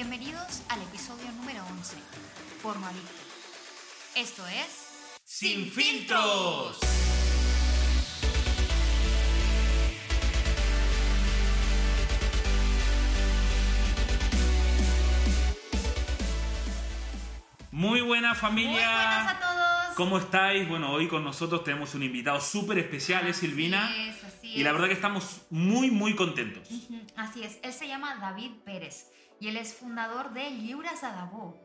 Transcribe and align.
Bienvenidos 0.00 0.62
al 0.68 0.80
episodio 0.80 1.28
número 1.32 1.60
11, 1.76 1.96
Porno 2.62 2.86
Adicto. 2.86 3.10
Esto 4.14 4.46
es... 4.46 5.18
¡Sin 5.24 5.68
filtros! 5.72 6.78
Muy 17.72 18.00
buena 18.00 18.36
familia. 18.36 18.70
Muy 18.70 18.80
buenas 18.80 19.34
a 19.34 19.40
todos. 19.40 19.96
¿Cómo 19.96 20.18
estáis? 20.18 20.68
Bueno, 20.68 20.92
hoy 20.92 21.08
con 21.08 21.24
nosotros 21.24 21.64
tenemos 21.64 21.96
un 21.96 22.04
invitado 22.04 22.40
súper 22.40 22.78
especial, 22.78 23.26
es 23.26 23.38
Silvina. 23.38 23.88
Así 23.88 24.08
es, 24.10 24.22
así 24.22 24.48
Y 24.54 24.62
la 24.62 24.70
verdad 24.70 24.86
que 24.86 24.94
estamos 24.94 25.40
muy, 25.50 25.90
muy 25.90 26.14
contentos. 26.14 26.68
Así 27.16 27.42
es, 27.42 27.58
él 27.64 27.72
se 27.72 27.88
llama 27.88 28.14
David 28.20 28.52
Pérez 28.64 29.08
y 29.40 29.48
él 29.48 29.56
es 29.56 29.74
fundador 29.74 30.32
de 30.32 30.50
Lliures 30.50 31.00
Debò. 31.00 31.56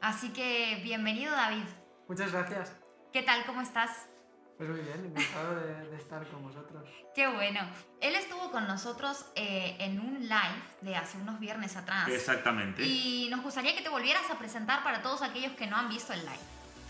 Así 0.00 0.30
que 0.30 0.80
bienvenido 0.82 1.32
David. 1.32 1.64
Muchas 2.08 2.32
gracias. 2.32 2.72
¿Qué 3.12 3.22
tal? 3.22 3.44
¿Cómo 3.46 3.60
estás? 3.60 4.08
Pues 4.56 4.70
muy 4.70 4.80
bien, 4.80 5.04
encantado 5.04 5.56
de, 5.56 5.90
de 5.90 5.96
estar 5.96 6.26
con 6.28 6.42
vosotros. 6.42 6.88
Qué 7.14 7.26
bueno. 7.26 7.60
Él 8.00 8.14
estuvo 8.14 8.50
con 8.50 8.66
nosotros 8.66 9.26
eh, 9.34 9.76
en 9.80 10.00
un 10.00 10.20
live 10.20 10.62
de 10.82 10.96
hace 10.96 11.18
unos 11.18 11.40
viernes 11.40 11.76
atrás. 11.76 12.08
Exactamente. 12.08 12.82
Y 12.82 13.28
nos 13.30 13.42
gustaría 13.42 13.74
que 13.74 13.82
te 13.82 13.88
volvieras 13.88 14.30
a 14.30 14.38
presentar 14.38 14.82
para 14.82 15.02
todos 15.02 15.22
aquellos 15.22 15.52
que 15.52 15.66
no 15.66 15.76
han 15.76 15.88
visto 15.88 16.12
el 16.12 16.20
live. 16.20 16.38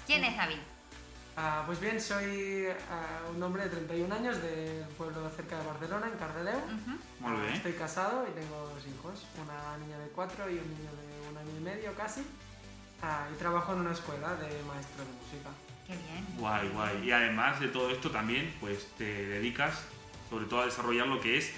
¿Quién 0.07 0.25
es 0.25 0.37
David? 0.37 0.59
Ah, 1.39 1.65
pues 1.67 1.79
bien, 1.81 2.01
soy 2.01 2.67
ah, 2.91 3.29
un 3.35 3.43
hombre 3.43 3.65
de 3.65 3.69
31 3.69 4.15
años 4.15 4.41
del 4.41 4.85
pueblo 4.97 5.29
cerca 5.37 5.59
de 5.59 5.67
Barcelona, 5.67 6.09
en 6.11 6.19
Cardedeu. 6.19 6.59
Muy 7.21 7.33
Ah, 7.33 7.41
bien. 7.43 7.55
Estoy 7.55 7.73
casado 7.73 8.27
y 8.27 8.33
tengo 8.33 8.57
dos 8.75 8.83
hijos, 8.87 9.27
una 9.45 9.77
niña 9.85 9.99
de 9.99 10.09
4 10.09 10.51
y 10.51 10.55
un 10.59 10.69
niño 10.71 10.91
de 10.91 11.29
un 11.31 11.37
año 11.37 11.51
y 11.59 11.63
medio 11.63 11.95
casi. 11.95 12.23
Ah, 13.03 13.27
y 13.35 13.37
trabajo 13.39 13.75
en 13.75 13.81
una 13.81 13.93
escuela 13.93 14.35
de 14.37 14.49
maestro 14.63 15.05
de 15.05 15.11
música. 15.13 15.51
Qué 15.87 15.93
bien. 15.93 16.27
Guay, 16.39 16.69
guay. 16.71 17.05
Y 17.07 17.13
además 17.13 17.61
de 17.61 17.69
todo 17.69 17.91
esto 17.91 18.11
también, 18.11 18.55
pues 18.59 18.87
te 18.97 19.05
dedicas 19.27 19.75
sobre 20.31 20.47
todo 20.47 20.63
a 20.63 20.65
desarrollar 20.67 21.07
lo 21.07 21.21
que 21.21 21.37
es 21.37 21.53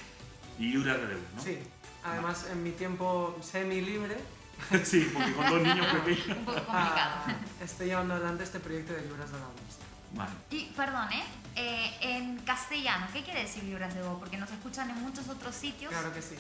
Lliures 0.59 0.97
de 1.01 1.07
Déu, 1.07 1.19
¿no? 1.37 1.41
Sí, 1.43 1.57
además 2.05 2.49
en 2.51 2.63
mi 2.65 2.73
tiempo 2.73 3.39
semi-libre 3.41 4.17
sí, 4.85 5.11
porque 5.13 5.33
con 5.33 5.51
dos 5.51 5.63
niños 5.63 5.87
pequeños. 5.87 6.39
Un 6.39 6.45
poco 6.45 6.57
complicado. 6.65 7.15
ah, 7.27 7.35
estoy 7.63 7.87
llevando 7.87 8.15
adelante 8.15 8.45
este 8.45 8.61
proyecto 8.61 8.93
de 8.93 9.03
Libras 9.03 9.31
de 9.31 9.39
la 9.39 9.45
Danza. 9.45 9.79
Vale. 10.13 10.31
Y 10.51 10.65
perdón, 10.77 11.13
¿eh? 11.13 11.25
Eh, 11.55 11.97
En 12.01 12.39
castellano, 12.41 13.07
¿qué 13.13 13.23
quiere 13.23 13.43
decir 13.43 13.63
Libras 13.65 13.95
de 13.95 14.01
Debò? 14.01 14.19
Porque 14.19 14.37
nos 14.39 14.51
escuchan 14.51 14.89
en 14.91 15.03
muchos 15.03 15.29
otros 15.29 15.55
sitios. 15.55 15.91
Claro 15.91 16.13
que 16.15 16.23
sí. 16.23 16.35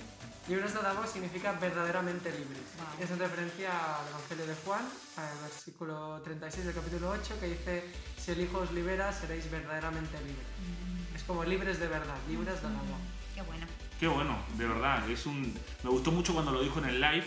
Libres 0.48 0.72
de 0.72 0.80
Davo 0.80 1.06
significa 1.06 1.52
verdaderamente 1.52 2.30
libres. 2.30 2.62
Wow. 2.78 3.04
Es 3.04 3.10
en 3.10 3.18
referencia 3.18 3.68
al 3.98 4.08
Evangelio 4.08 4.46
de 4.46 4.54
Juan, 4.64 4.80
al 5.18 5.42
versículo 5.50 6.22
36 6.24 6.64
del 6.64 6.74
capítulo 6.74 7.10
8, 7.10 7.36
que 7.40 7.46
dice, 7.48 7.84
si 8.16 8.30
el 8.30 8.40
Hijo 8.40 8.58
os 8.60 8.72
libera, 8.72 9.12
seréis 9.12 9.50
verdaderamente 9.50 10.16
libres. 10.20 10.46
Mm, 10.64 11.16
Es 11.16 11.22
como 11.24 11.44
libres 11.44 11.78
de 11.78 11.88
verdad, 11.88 12.16
libres 12.28 12.56
de 12.62 12.68
Davo. 12.68 12.96
Qué 13.34 13.42
bueno. 13.42 13.66
Qué 14.00 14.06
bueno, 14.08 14.38
de 14.56 14.66
verdad. 14.66 15.10
Es 15.10 15.26
un. 15.26 15.52
Me 15.82 15.90
gustó 15.90 16.10
mucho 16.12 16.32
cuando 16.32 16.52
lo 16.52 16.62
dijo 16.62 16.78
en 16.78 16.86
el 16.86 17.00
live. 17.00 17.26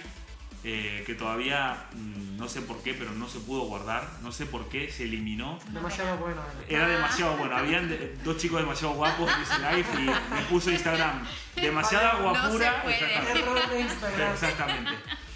Eh, 0.64 1.04
que 1.06 1.16
todavía 1.16 1.86
mm, 1.94 2.38
no 2.38 2.48
sé 2.48 2.62
por 2.62 2.82
qué, 2.84 2.94
pero 2.94 3.12
no 3.12 3.28
se 3.28 3.40
pudo 3.40 3.62
guardar. 3.64 4.08
No 4.22 4.32
sé 4.32 4.46
por 4.46 4.70
qué 4.70 4.92
se 4.92 5.04
eliminó. 5.06 5.60
Demasiado 5.70 6.12
pena. 6.12 6.22
bueno. 6.22 6.42
era. 6.70 6.78
Era 6.86 6.88
demasiado 6.88 7.38
bueno. 7.38 7.56
Habían 7.56 7.90
de- 7.90 8.16
dos 8.24 8.38
chicos 8.38 8.60
demasiado 8.62 8.94
guapos 8.96 9.32
en 9.36 9.42
ese 9.42 9.60
live 9.60 9.88
y 10.02 10.34
me 10.36 10.42
puso 10.50 10.72
Instagram. 10.72 11.26
Demasiada 11.56 12.14
Vale, 12.14 12.24
no 12.24 12.32
guapura. 12.32 12.76
se 12.76 12.82
puede. 12.82 12.96
Exactamente. 12.96 13.40
Error 13.40 13.70
de 13.70 13.80
Instagram. 13.82 14.32
Exactamente. 14.34 14.92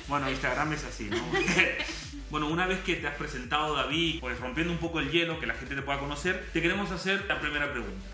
Bueno, 0.08 0.30
Instagram 0.30 0.74
es 0.74 0.84
así, 0.84 1.06
¿no? 1.10 1.18
Bueno, 2.32 2.48
una 2.48 2.66
vez 2.66 2.80
que 2.82 2.96
te 2.96 3.08
has 3.08 3.16
presentado, 3.16 3.76
David, 3.76 4.20
pues 4.20 4.40
rompiendo 4.40 4.74
un 4.74 4.80
poco 4.80 5.00
el 5.00 5.10
hielo, 5.12 5.40
que 5.40 5.46
la 5.46 5.54
gente 5.54 5.76
te 5.76 5.82
pueda 5.84 6.00
conocer, 6.00 6.50
te 6.52 6.62
queremos 6.62 6.92
hacer 6.92 7.24
la 7.28 7.40
primera 7.40 7.72
pregunta, 7.72 8.06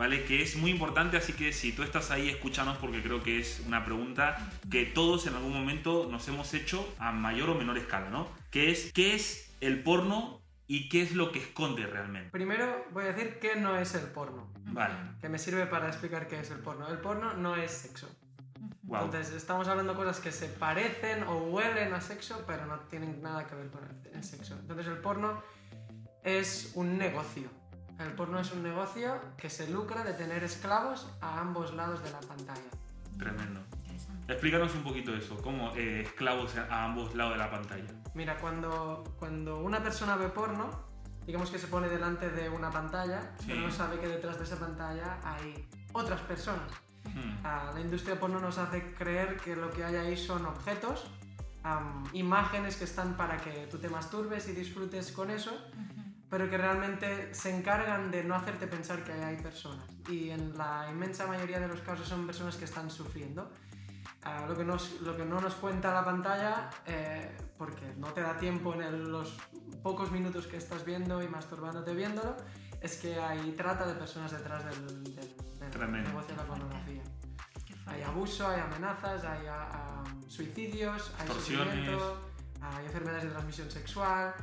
¿vale? 0.00 0.24
Que 0.24 0.40
es 0.40 0.56
muy 0.56 0.70
importante, 0.70 1.18
así 1.18 1.34
que 1.34 1.52
si 1.52 1.72
tú 1.72 1.82
estás 1.82 2.10
ahí, 2.10 2.30
escúchanos 2.30 2.78
porque 2.78 3.02
creo 3.02 3.22
que 3.22 3.38
es 3.38 3.62
una 3.66 3.84
pregunta 3.84 4.50
que 4.70 4.86
todos 4.86 5.26
en 5.26 5.34
algún 5.34 5.52
momento 5.52 6.08
nos 6.10 6.26
hemos 6.26 6.54
hecho 6.54 6.94
a 6.98 7.12
mayor 7.12 7.50
o 7.50 7.54
menor 7.54 7.76
escala, 7.76 8.08
¿no? 8.08 8.26
Que 8.50 8.70
es, 8.70 8.94
¿qué 8.94 9.14
es 9.14 9.54
el 9.60 9.82
porno 9.82 10.40
y 10.66 10.88
qué 10.88 11.02
es 11.02 11.12
lo 11.12 11.32
que 11.32 11.40
esconde 11.40 11.86
realmente? 11.86 12.30
Primero 12.30 12.86
voy 12.92 13.04
a 13.04 13.12
decir 13.12 13.38
qué 13.40 13.56
no 13.56 13.76
es 13.76 13.94
el 13.94 14.06
porno, 14.06 14.50
Vale. 14.68 14.94
que 15.20 15.28
me 15.28 15.38
sirve 15.38 15.66
para 15.66 15.88
explicar 15.88 16.28
qué 16.28 16.40
es 16.40 16.50
el 16.50 16.60
porno. 16.60 16.88
El 16.88 16.98
porno 17.00 17.34
no 17.34 17.56
es 17.56 17.70
sexo. 17.70 18.08
Wow. 18.84 19.04
Entonces, 19.04 19.34
estamos 19.34 19.68
hablando 19.68 19.92
de 19.92 19.98
cosas 19.98 20.18
que 20.20 20.32
se 20.32 20.46
parecen 20.48 21.24
o 21.24 21.40
huelen 21.44 21.92
a 21.92 22.00
sexo, 22.00 22.42
pero 22.46 22.64
no 22.64 22.80
tienen 22.88 23.20
nada 23.20 23.46
que 23.46 23.54
ver 23.54 23.68
con 23.68 23.84
el, 23.84 24.16
el 24.16 24.24
sexo. 24.24 24.54
Entonces, 24.58 24.86
el 24.86 24.96
porno 24.96 25.42
es 26.24 26.72
un 26.74 26.96
negocio. 26.96 27.59
El 28.00 28.12
porno 28.12 28.40
es 28.40 28.50
un 28.52 28.62
negocio 28.62 29.20
que 29.36 29.50
se 29.50 29.68
lucra 29.70 30.02
de 30.04 30.14
tener 30.14 30.42
esclavos 30.42 31.08
a 31.20 31.40
ambos 31.40 31.74
lados 31.74 32.02
de 32.02 32.10
la 32.10 32.20
pantalla. 32.20 32.70
Tremendo. 33.18 33.60
Explícanos 34.28 34.74
un 34.74 34.82
poquito 34.84 35.14
eso, 35.14 35.36
cómo 35.42 35.72
eh, 35.76 36.02
esclavos 36.02 36.56
a 36.56 36.84
ambos 36.84 37.14
lados 37.14 37.32
de 37.34 37.38
la 37.38 37.50
pantalla. 37.50 37.90
Mira, 38.14 38.38
cuando, 38.38 39.04
cuando 39.18 39.58
una 39.60 39.82
persona 39.82 40.16
ve 40.16 40.28
porno, 40.28 40.70
digamos 41.26 41.50
que 41.50 41.58
se 41.58 41.66
pone 41.66 41.88
delante 41.88 42.30
de 42.30 42.48
una 42.48 42.70
pantalla, 42.70 43.32
Sí. 43.40 43.46
pero 43.48 43.60
no 43.60 43.70
sabe 43.70 43.98
que 43.98 44.08
detrás 44.08 44.38
de 44.38 44.44
esa 44.44 44.56
pantalla 44.58 45.18
hay 45.24 45.68
otras 45.92 46.20
personas. 46.22 46.70
Hmm. 47.04 47.44
Ah, 47.44 47.70
la 47.74 47.80
industria 47.80 48.18
porno 48.20 48.40
nos 48.40 48.58
hace 48.58 48.94
creer 48.94 49.36
que 49.38 49.56
lo 49.56 49.70
que 49.70 49.84
hay 49.84 49.96
ahí 49.96 50.16
son 50.16 50.46
objetos, 50.46 51.06
imágenes 52.12 52.76
que 52.76 52.84
están 52.84 53.16
para 53.16 53.36
que 53.36 53.66
tú 53.70 53.78
te 53.78 53.88
masturbes 53.88 54.48
y 54.48 54.52
disfrutes 54.52 55.12
con 55.12 55.30
eso, 55.30 55.52
pero 56.30 56.48
que 56.48 56.56
realmente 56.56 57.34
se 57.34 57.54
encargan 57.54 58.10
de 58.10 58.22
no 58.24 58.34
hacerte 58.36 58.66
pensar 58.68 59.02
que 59.04 59.12
hay 59.12 59.36
personas. 59.36 59.84
Y 60.08 60.30
en 60.30 60.56
la 60.56 60.88
inmensa 60.90 61.26
mayoría 61.26 61.58
de 61.60 61.68
los 61.68 61.80
casos 61.80 62.06
son 62.08 62.24
personas 62.26 62.56
que 62.56 62.64
están 62.64 62.88
sufriendo. 62.90 63.50
Ah, 64.22 64.44
lo, 64.48 64.56
que 64.56 64.64
nos- 64.64 65.00
lo 65.00 65.16
que 65.16 65.24
no 65.24 65.40
nos 65.40 65.54
cuenta 65.54 65.92
la 65.92 66.04
pantalla, 66.04 66.70
eh, 66.86 67.36
porque 67.58 67.94
no 67.96 68.08
te 68.08 68.20
da 68.20 68.36
tiempo 68.36 68.74
en 68.74 68.82
el- 68.82 69.10
los 69.10 69.36
pocos 69.82 70.10
minutos 70.12 70.46
que 70.46 70.56
estás 70.58 70.84
viendo 70.84 71.22
y 71.22 71.28
masturbándote 71.28 71.94
viéndolo, 71.94 72.36
es 72.80 72.96
que 72.96 73.18
hay 73.18 73.52
trata 73.52 73.86
de 73.86 73.94
personas 73.94 74.30
detrás 74.30 74.64
del, 74.66 75.04
del- 75.04 75.14
del 75.14 75.70
negocio 76.10 76.28
de 76.34 76.36
la 76.36 76.44
pornografía. 76.48 77.02
Hay 77.86 78.02
abuso, 78.02 78.46
hay 78.46 78.60
amenazas, 78.60 79.24
hay 79.24 79.46
ah, 79.48 79.68
ah, 79.72 80.04
suicidios, 80.28 81.12
hay 81.18 81.26
sufrimiento, 81.72 82.30
hay 82.60 82.86
enfermedades 82.86 83.24
de 83.24 83.30
transmisión 83.30 83.70
sexual. 83.70 84.34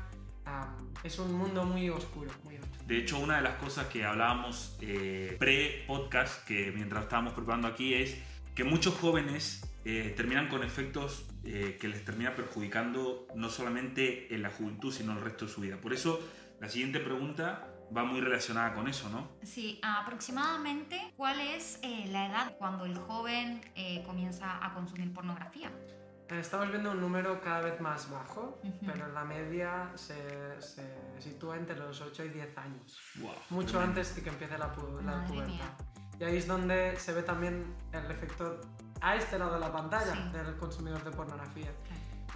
Es 1.03 1.19
un 1.19 1.33
mundo 1.33 1.63
muy 1.63 1.89
oscuro, 1.89 2.31
muy 2.43 2.55
oscuro. 2.55 2.83
De 2.85 2.97
hecho, 2.97 3.19
una 3.19 3.37
de 3.37 3.41
las 3.43 3.55
cosas 3.55 3.87
que 3.87 4.05
hablábamos 4.05 4.77
eh, 4.81 5.35
pre-podcast, 5.39 6.45
que 6.45 6.71
mientras 6.71 7.03
estábamos 7.03 7.33
preparando 7.33 7.67
aquí, 7.67 7.93
es 7.93 8.17
que 8.55 8.63
muchos 8.63 8.95
jóvenes 8.95 9.61
eh, 9.85 10.13
terminan 10.15 10.49
con 10.49 10.63
efectos 10.63 11.25
eh, 11.43 11.77
que 11.79 11.87
les 11.87 12.03
termina 12.03 12.35
perjudicando 12.35 13.27
no 13.35 13.49
solamente 13.49 14.33
en 14.33 14.41
la 14.41 14.49
juventud, 14.49 14.93
sino 14.93 15.13
el 15.13 15.21
resto 15.21 15.45
de 15.45 15.51
su 15.51 15.61
vida. 15.61 15.77
Por 15.77 15.93
eso, 15.93 16.19
la 16.59 16.69
siguiente 16.69 16.99
pregunta 16.99 17.73
va 17.95 18.03
muy 18.03 18.19
relacionada 18.19 18.73
con 18.73 18.87
eso, 18.87 19.09
¿no? 19.09 19.29
Sí, 19.43 19.79
aproximadamente, 19.81 21.13
¿cuál 21.15 21.39
es 21.39 21.79
eh, 21.83 22.05
la 22.09 22.27
edad 22.27 22.55
cuando 22.57 22.85
el 22.85 22.97
joven 22.97 23.61
eh, 23.75 24.03
comienza 24.05 24.65
a 24.65 24.73
consumir 24.73 25.13
pornografía? 25.13 25.71
Estamos 26.29 26.69
viendo 26.69 26.91
un 26.91 26.99
número 26.99 27.39
cada 27.41 27.61
vez 27.61 27.79
más 27.79 28.09
bajo, 28.11 28.59
Ujú. 28.63 28.79
pero 28.85 29.07
la 29.13 29.23
media 29.23 29.91
se, 29.95 30.61
se 30.61 30.85
sitúa 31.19 31.55
entre 31.55 31.77
los 31.77 32.01
8 32.01 32.25
y 32.25 32.29
10 32.29 32.57
años. 32.57 32.99
Wow, 33.21 33.31
Mucho 33.51 33.71
tremendo. 33.77 33.91
antes 33.99 34.15
de 34.15 34.23
que 34.23 34.29
empiece 34.29 34.57
la, 34.57 34.75
pu- 34.75 35.01
la 35.03 35.23
pubertad. 35.25 35.53
Y 36.19 36.23
ahí 36.25 36.37
es 36.37 36.47
donde 36.47 36.95
se 36.99 37.13
ve 37.13 37.23
también 37.23 37.73
el 37.93 38.11
efecto 38.11 38.59
a 38.99 39.15
este 39.15 39.39
lado 39.39 39.53
de 39.53 39.59
la 39.61 39.71
pantalla 39.71 40.13
Sí. 40.13 40.29
del 40.33 40.57
consumidor 40.57 41.01
de 41.03 41.11
pornografía. 41.11 41.71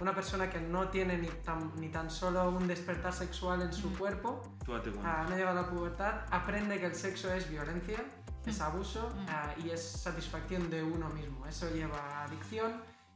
Una 0.00 0.14
persona 0.14 0.48
que 0.48 0.60
no 0.60 0.88
tiene 0.88 1.18
ni 1.18 1.28
tan, 1.28 1.72
ni 1.76 1.88
tan 1.90 2.10
solo 2.10 2.48
un 2.48 2.66
despertar 2.66 3.12
sexual 3.12 3.60
en 3.62 3.72
su 3.72 3.96
cuerpo, 3.98 4.40
date 4.66 4.90
cuenta. 4.90 5.20
ah, 5.22 5.26
no 5.28 5.36
llega 5.36 5.50
a 5.50 5.54
la 5.54 5.68
pubertad, 5.68 6.22
aprende 6.30 6.80
que 6.80 6.86
el 6.86 6.94
sexo 6.94 7.32
es 7.32 7.48
violencia, 7.50 8.02
es 8.46 8.60
abuso 8.60 9.10
Mm. 9.14 9.66
y 9.66 9.70
es 9.70 9.82
satisfacción 9.84 10.70
de 10.70 10.82
uno 10.82 11.08
mismo. 11.10 11.46
Eso 11.46 11.68
lleva 11.70 11.98
a 11.98 12.24
adicción, 12.24 12.72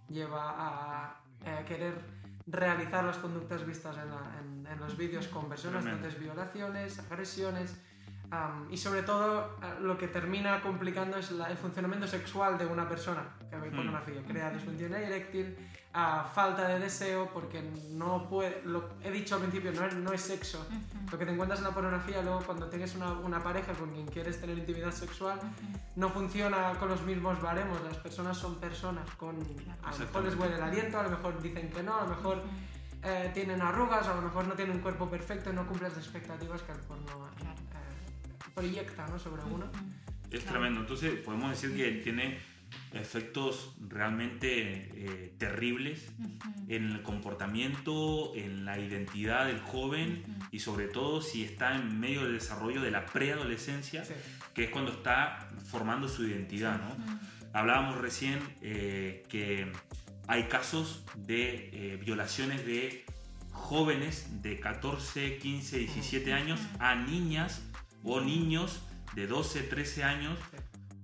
lleva 0.08 0.54
a 0.56 1.20
eh, 1.44 1.64
querer 1.66 1.94
realizar 2.46 3.04
las 3.04 3.16
conductas 3.18 3.64
vistas 3.66 3.96
en, 3.98 4.10
la- 4.10 4.40
en- 4.40 4.66
en 4.72 4.80
los 4.80 4.96
vídeos 4.96 5.26
con 5.28 5.48
personas, 5.48 5.82
Tremendo. 5.82 6.06
entonces 6.06 6.20
violaciones, 6.20 6.98
agresiones, 7.10 7.76
Am, 8.30 8.66
y 8.70 8.76
sobre 8.76 9.02
todo 9.02 9.56
eh, 9.62 9.74
lo 9.80 9.96
que 9.96 10.08
termina 10.08 10.60
complicando 10.60 11.16
es 11.16 11.30
la- 11.30 11.46
el 11.50 11.56
funcionamiento 11.56 12.06
sexual 12.08 12.58
de 12.58 12.66
una 12.66 12.88
persona 12.88 13.22
que 13.48 13.56
ve 13.56 13.70
Mm. 13.70 13.76
pornografía. 13.76 14.22
Crea 14.26 14.50
disfunción 14.50 14.94
eréctil, 14.94 15.56
ah, 15.94 16.28
falta 16.34 16.66
de 16.66 16.80
deseo 16.80 17.30
porque 17.32 17.62
no 17.92 18.28
puede... 18.28 18.62
Lo 18.64 18.88
he 19.02 19.10
dicho 19.12 19.36
al 19.36 19.42
principio, 19.42 19.70
no 19.72 19.84
es, 19.86 19.94
no 19.94 20.12
es 20.12 20.20
sexo. 20.22 20.66
Lo 21.10 21.16
que 21.18 21.24
te 21.24 21.32
encuentras 21.32 21.60
en 21.60 21.66
la 21.66 21.70
pornografía, 21.72 22.20
luego 22.22 22.40
cuando 22.40 22.66
tienes 22.68 22.96
una, 22.96 23.12
una 23.12 23.42
pareja 23.42 23.72
con 23.74 23.90
quien 23.92 24.06
quieres 24.06 24.40
tener 24.40 24.58
intimidad 24.58 24.90
sexual, 24.90 25.38
no 25.94 26.08
funciona 26.10 26.72
con 26.80 26.88
los 26.88 27.02
mismos 27.02 27.40
baremos. 27.40 27.80
Las 27.84 27.96
personas 27.98 28.36
son 28.36 28.56
personas. 28.56 29.08
Con, 29.16 29.36
a 29.84 29.92
lo 29.92 29.98
mejor 29.98 30.24
les 30.24 30.34
huele 30.36 30.56
el 30.56 30.62
aliento, 30.62 30.98
a 30.98 31.04
lo 31.04 31.10
mejor 31.10 31.40
dicen 31.40 31.70
que 31.70 31.82
no, 31.82 31.96
a 31.96 32.02
lo 32.02 32.08
mejor 32.08 32.42
eh, 33.04 33.30
tienen 33.32 33.62
arrugas, 33.62 34.08
a 34.08 34.14
lo 34.16 34.22
mejor 34.22 34.46
no 34.48 34.54
tienen 34.54 34.74
un 34.76 34.82
cuerpo 34.82 35.08
perfecto 35.08 35.52
no 35.52 35.64
cumplen 35.66 35.90
las 35.90 35.98
expectativas 35.98 36.60
que 36.62 36.72
el 36.72 36.78
porno 36.80 37.06
Claro. 37.38 37.54
Proyecta 38.66 39.06
¿no? 39.06 39.18
sobre 39.18 39.42
uno. 39.44 39.70
Es 40.30 40.40
Claro. 40.42 40.58
tremendo. 40.58 40.80
Entonces 40.80 41.12
podemos 41.20 41.50
decir 41.50 41.76
que 41.76 41.92
tiene 42.02 42.38
efectos 42.92 43.74
realmente 43.88 44.48
eh, 44.94 45.34
terribles 45.38 46.10
en 46.68 46.90
el 46.90 47.02
comportamiento, 47.02 48.32
en 48.34 48.64
la 48.64 48.78
identidad 48.78 49.46
del 49.46 49.60
joven 49.60 50.24
y 50.50 50.58
sobre 50.58 50.88
todo 50.88 51.20
si 51.20 51.44
está 51.44 51.76
en 51.76 52.00
medio 52.00 52.22
del 52.24 52.32
desarrollo 52.32 52.80
de 52.82 52.90
la 52.90 53.06
preadolescencia, 53.06 54.04
Sí. 54.04 54.14
que 54.54 54.64
es 54.64 54.70
cuando 54.70 54.90
está 54.92 55.50
formando 55.70 56.08
su 56.08 56.26
identidad. 56.26 56.80
¿no? 56.80 56.96
Hablábamos 57.52 57.98
recién 57.98 58.40
eh, 58.62 59.22
que 59.28 59.70
hay 60.26 60.44
casos 60.44 61.04
de 61.14 61.70
eh, 61.72 61.96
violaciones 62.04 62.66
de 62.66 63.04
jóvenes 63.52 64.42
de 64.42 64.58
14, 64.60 65.38
15, 65.38 65.78
17 65.78 66.32
años 66.32 66.60
a 66.78 66.94
niñas 66.96 67.62
o 68.06 68.20
niños 68.20 68.80
de 69.14 69.26
12, 69.26 69.62
13 69.64 70.04
años 70.04 70.38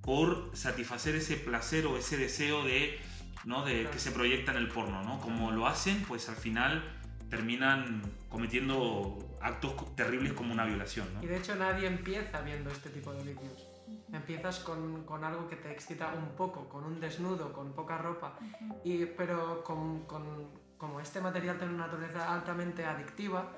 por 0.03 0.51
satisfacer 0.55 1.15
ese 1.17 1.37
placer 1.37 1.87
o 1.87 1.97
ese 1.97 2.17
deseo 2.17 2.65
de, 2.65 2.99
¿no? 3.45 3.65
de 3.65 3.89
que 3.91 3.99
se 3.99 4.11
proyecta 4.13 4.53
en 4.53 4.59
el 4.59 4.69
porno. 4.69 5.03
¿no? 5.03 5.19
Como 5.21 5.51
lo 5.51 5.67
hacen, 5.67 6.03
pues 6.09 6.29
al 6.29 6.37
final 6.37 6.83
terminan 7.31 8.03
cometiendo 8.29 9.19
actos 9.41 9.95
terribles 9.97 10.33
como 10.33 10.53
una 10.53 10.65
violación. 10.65 11.07
¿no? 11.15 11.23
Y 11.23 11.27
de 11.27 11.37
hecho 11.39 11.55
nadie 11.55 11.87
empieza 11.87 12.41
viendo 12.41 12.71
este 12.71 12.91
tipo 12.91 13.13
de 13.13 13.23
vídeos. 13.23 13.69
Empiezas 14.13 14.59
con, 14.61 15.05
con 15.05 15.25
algo 15.25 15.49
que 15.49 15.57
te 15.57 15.71
excita 15.73 16.13
un 16.15 16.37
poco, 16.37 16.69
con 16.69 16.85
un 16.85 17.01
desnudo, 17.01 17.53
con 17.53 17.73
poca 17.73 17.97
ropa, 17.99 18.39
y, 18.85 19.07
pero 19.07 19.63
con, 19.65 20.05
con- 20.07 20.49
como 20.77 21.01
este 21.01 21.21
material 21.21 21.57
tiene 21.59 21.75
una 21.75 21.87
naturaleza 21.87 22.35
altamente 22.35 22.85
adictiva, 22.85 23.53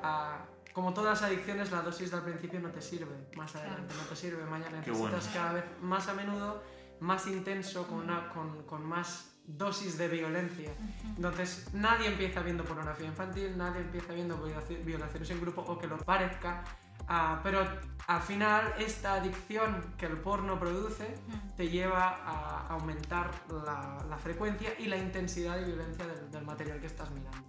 ah, 0.00 0.44
como 0.78 0.94
todas 0.94 1.20
las 1.20 1.28
adicciones, 1.28 1.72
la 1.72 1.82
dosis 1.82 2.12
del 2.12 2.20
principio 2.22 2.60
no 2.60 2.70
te 2.70 2.80
sirve, 2.80 3.16
más 3.36 3.50
Claro. 3.50 3.66
adelante 3.66 3.94
no 4.00 4.02
te 4.04 4.14
sirve, 4.14 4.44
mañana 4.44 4.80
Qué 4.80 4.92
necesitas 4.92 5.24
bueno. 5.24 5.34
cada 5.34 5.52
vez 5.54 5.64
más 5.82 6.06
a 6.06 6.14
menudo, 6.14 6.62
más 7.00 7.26
intenso, 7.26 7.84
con, 7.88 7.98
una, 7.98 8.28
con, 8.28 8.62
con 8.62 8.86
más 8.86 9.34
dosis 9.44 9.98
de 9.98 10.06
violencia. 10.06 10.70
Entonces, 11.16 11.74
nadie 11.74 12.06
empieza 12.06 12.42
viendo 12.42 12.62
pornografía 12.62 13.08
infantil, 13.08 13.58
nadie 13.58 13.80
empieza 13.80 14.12
viendo 14.12 14.36
violaci- 14.38 14.84
violaciones 14.84 15.28
en 15.30 15.40
grupo 15.40 15.62
o 15.62 15.76
que 15.80 15.88
lo 15.88 15.98
parezca, 15.98 16.62
ah, 17.08 17.40
pero 17.42 17.66
al 18.06 18.22
final 18.22 18.72
esta 18.78 19.14
adicción 19.14 19.94
que 19.98 20.06
el 20.06 20.18
porno 20.18 20.60
produce 20.60 21.12
te 21.56 21.68
lleva 21.68 22.20
a 22.24 22.68
aumentar 22.68 23.32
la, 23.66 23.98
la 24.08 24.16
frecuencia 24.16 24.78
y 24.78 24.86
la 24.86 24.96
intensidad 24.96 25.56
de 25.56 25.64
violencia 25.64 26.06
del, 26.06 26.30
del 26.30 26.44
material 26.44 26.78
que 26.78 26.86
estás 26.86 27.10
mirando. 27.10 27.42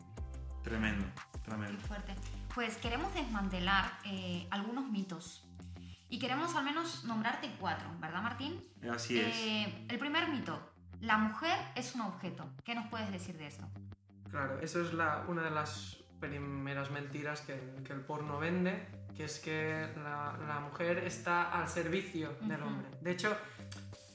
Tremendo, 0.63 1.05
Qué 1.31 1.39
tremendo. 1.39 1.79
fuerte. 1.87 2.15
Pues 2.53 2.77
queremos 2.77 3.13
desmantelar 3.13 3.91
eh, 4.05 4.47
algunos 4.51 4.89
mitos. 4.89 5.45
Y 6.09 6.17
queremos 6.17 6.55
al 6.55 6.65
menos 6.65 7.03
nombrarte 7.05 7.51
cuatro, 7.59 7.87
¿verdad, 7.99 8.23
Martín? 8.23 8.63
Así 8.91 9.19
es. 9.19 9.35
Eh, 9.35 9.85
el 9.89 9.99
primer 9.99 10.27
mito. 10.29 10.59
La 11.01 11.17
mujer 11.17 11.57
es 11.75 11.93
un 11.95 12.01
objeto. 12.01 12.49
¿Qué 12.65 12.73
nos 12.75 12.87
puedes 12.87 13.11
decir 13.11 13.37
de 13.37 13.47
esto? 13.47 13.67
Claro, 14.31 14.59
eso 14.59 14.81
es 14.81 14.93
la- 14.93 15.23
una 15.27 15.43
de 15.43 15.51
las 15.51 15.97
primeras 16.19 16.89
mentiras 16.91 17.41
que, 17.41 17.53
el- 17.53 17.83
que 17.83 17.93
el 17.93 18.01
porno 18.01 18.39
vende, 18.39 18.87
que 19.15 19.23
es 19.25 19.39
que 19.39 19.87
la, 19.97 20.35
la 20.47 20.59
mujer 20.59 20.97
está 20.99 21.51
al 21.51 21.69
servicio 21.69 22.35
del 22.41 22.61
hombre. 22.63 22.87
De 23.01 23.11
hecho, 23.11 23.37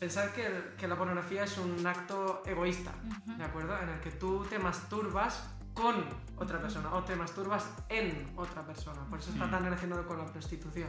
pensar 0.01 0.33
que, 0.35 0.45
el- 0.47 0.75
que 0.77 0.89
la 0.89 0.97
pornografía 0.97 1.45
es 1.45 1.57
un 1.59 1.87
acto 1.87 2.43
egoísta. 2.45 2.93
¿de 3.25 3.45
acuerdo? 3.45 3.81
En 3.81 3.89
el 3.89 4.01
que 4.01 4.11
tú 4.11 4.45
te 4.51 4.59
masturbas 4.59 5.49
con 5.75 5.95
otra 6.37 6.61
persona 6.61 6.95
o 6.95 7.03
te 7.05 7.17
masturbas 7.17 7.69
en 7.89 8.33
otra 8.37 8.65
persona. 8.65 9.05
Por 9.11 9.19
eso 9.19 9.31
está 9.33 9.47
Mm. 9.47 9.51
tan 9.51 9.65
relacionado 9.65 10.07
con 10.07 10.19
la 10.19 10.25
prostitución. 10.27 10.89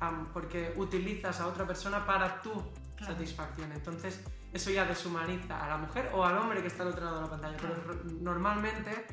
Am, 0.00 0.28
porque 0.32 0.72
utilizas 0.76 1.40
a 1.40 1.46
otra 1.48 1.66
persona 1.66 2.04
para 2.06 2.40
tu 2.40 2.50
Claro. 2.96 3.12
satisfacción. 3.14 3.70
Entonces, 3.72 4.20
eso 4.52 4.70
ya 4.70 4.84
deshumaniza 4.84 5.62
a 5.64 5.68
la 5.68 5.76
mujer 5.76 6.10
o 6.14 6.24
al 6.24 6.38
hombre 6.38 6.60
que 6.62 6.68
está 6.68 6.82
al 6.84 6.90
otro 6.90 7.04
lado 7.04 7.16
de 7.16 7.22
la 7.22 7.30
pantalla. 7.30 7.56
Pero 7.60 7.74
Claro. 7.74 7.92
r- 8.00 8.12
normalmente 8.20 9.06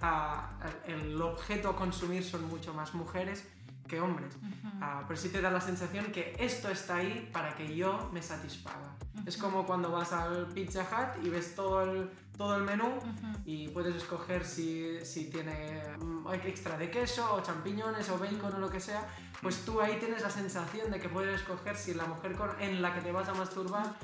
ah, 0.00 0.50
el 0.86 1.20
objeto 1.22 1.70
a 1.70 1.76
consumir 1.76 2.22
son 2.24 2.46
mucho 2.48 2.74
más 2.74 2.92
mujeres 2.94 3.46
que 3.88 4.00
hombres. 4.00 4.34
Ujú. 4.36 4.68
Ah, 4.82 5.02
pero 5.06 5.18
sí 5.18 5.28
te 5.30 5.40
da 5.40 5.50
la 5.50 5.60
sensación 5.60 6.06
que 6.06 6.34
esto 6.38 6.68
está 6.68 6.96
ahí 6.96 7.30
para 7.32 7.54
que 7.54 7.74
yo 7.74 8.10
me 8.12 8.20
satisfaga. 8.22 8.96
Es 9.24 9.36
como 9.38 9.64
cuando 9.64 9.90
vas 9.90 10.12
al 10.12 10.46
Pizza 10.48 10.82
Hut 10.82 11.24
y 11.24 11.28
ves 11.30 11.54
todo 11.54 11.82
el, 11.82 12.10
todo 12.36 12.56
el 12.56 12.62
menú 12.64 12.98
y 13.44 13.68
puedes 13.68 13.94
escoger 13.94 14.44
si, 14.44 14.98
si 15.04 15.30
tiene 15.30 15.82
mm, 15.98 16.26
extra 16.44 16.76
de 16.76 16.90
queso 16.90 17.32
o 17.34 17.40
champiñones 17.42 18.08
o 18.10 18.18
bacon 18.18 18.54
o 18.54 18.58
lo 18.58 18.70
que 18.70 18.80
sea, 18.80 19.06
pues 19.40 19.64
tú 19.64 19.80
ahí 19.80 19.96
tienes 20.00 20.22
la 20.22 20.30
sensación 20.30 20.90
de 20.90 20.98
que 21.00 21.08
puedes 21.08 21.40
escoger 21.40 21.76
si 21.76 21.94
la 21.94 22.04
mujer 22.06 22.32
con- 22.32 22.60
en 22.60 22.82
la 22.82 22.92
que 22.94 23.00
te 23.02 23.12
vas 23.12 23.28
a 23.28 23.34
masturbar 23.34 23.94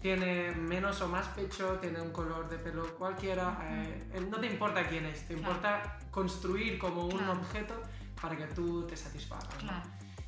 tiene 0.00 0.52
menos 0.52 1.00
o 1.00 1.08
más 1.08 1.26
pecho, 1.28 1.78
tiene 1.80 2.00
un 2.00 2.10
color 2.10 2.48
de 2.48 2.58
pelo 2.58 2.94
cualquiera, 2.96 3.58
eh, 3.62 4.26
no 4.30 4.38
te 4.38 4.46
importa 4.46 4.86
quién 4.86 5.06
es, 5.06 5.20
te 5.26 5.34
Claro. 5.34 5.40
importa 5.54 5.98
construir 6.10 6.78
como 6.78 7.06
un 7.06 7.26
objeto 7.28 7.74
para 8.20 8.36
que 8.36 8.44
tú 8.46 8.86
te 8.86 8.96
satisfagas. 8.96 9.46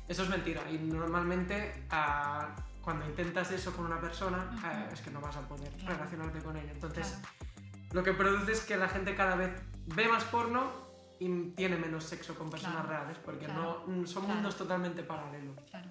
Eso 0.07 0.23
es 0.23 0.29
mentira 0.29 0.61
y 0.71 0.77
normalmente 0.77 1.85
ah, 1.91 2.55
cuando 2.81 3.05
intentas 3.05 3.51
eso 3.51 3.71
con 3.75 3.85
una 3.85 3.99
persona 3.99 4.49
ah, 4.63 4.87
es 4.91 5.01
que 5.01 5.11
no 5.11 5.19
vas 5.21 5.35
a 5.35 5.41
poder 5.47 5.69
Claro. 5.73 5.95
relacionarte 5.97 6.39
con 6.39 6.55
ella. 6.57 6.71
Entonces 6.71 7.07
Claro. 7.19 7.46
Lo 7.97 8.03
que 8.03 8.13
produce 8.13 8.51
es 8.51 8.61
que 8.61 8.77
la 8.77 8.87
gente 8.87 9.15
cada 9.15 9.35
vez 9.35 9.49
ve 9.87 10.07
más 10.07 10.23
porno 10.25 10.69
y 11.19 11.49
tiene 11.55 11.77
menos 11.77 12.03
sexo 12.03 12.35
con 12.35 12.47
personas 12.51 12.83
Claro. 12.85 12.89
reales 12.89 13.17
porque 13.25 13.45
Claro. 13.45 13.83
no 13.87 13.93
mm, 14.01 14.05
son 14.05 14.23
Claro. 14.23 14.35
mundos 14.35 14.55
totalmente 14.55 15.01
paralelos. 15.01 15.55
Claro. 15.71 15.89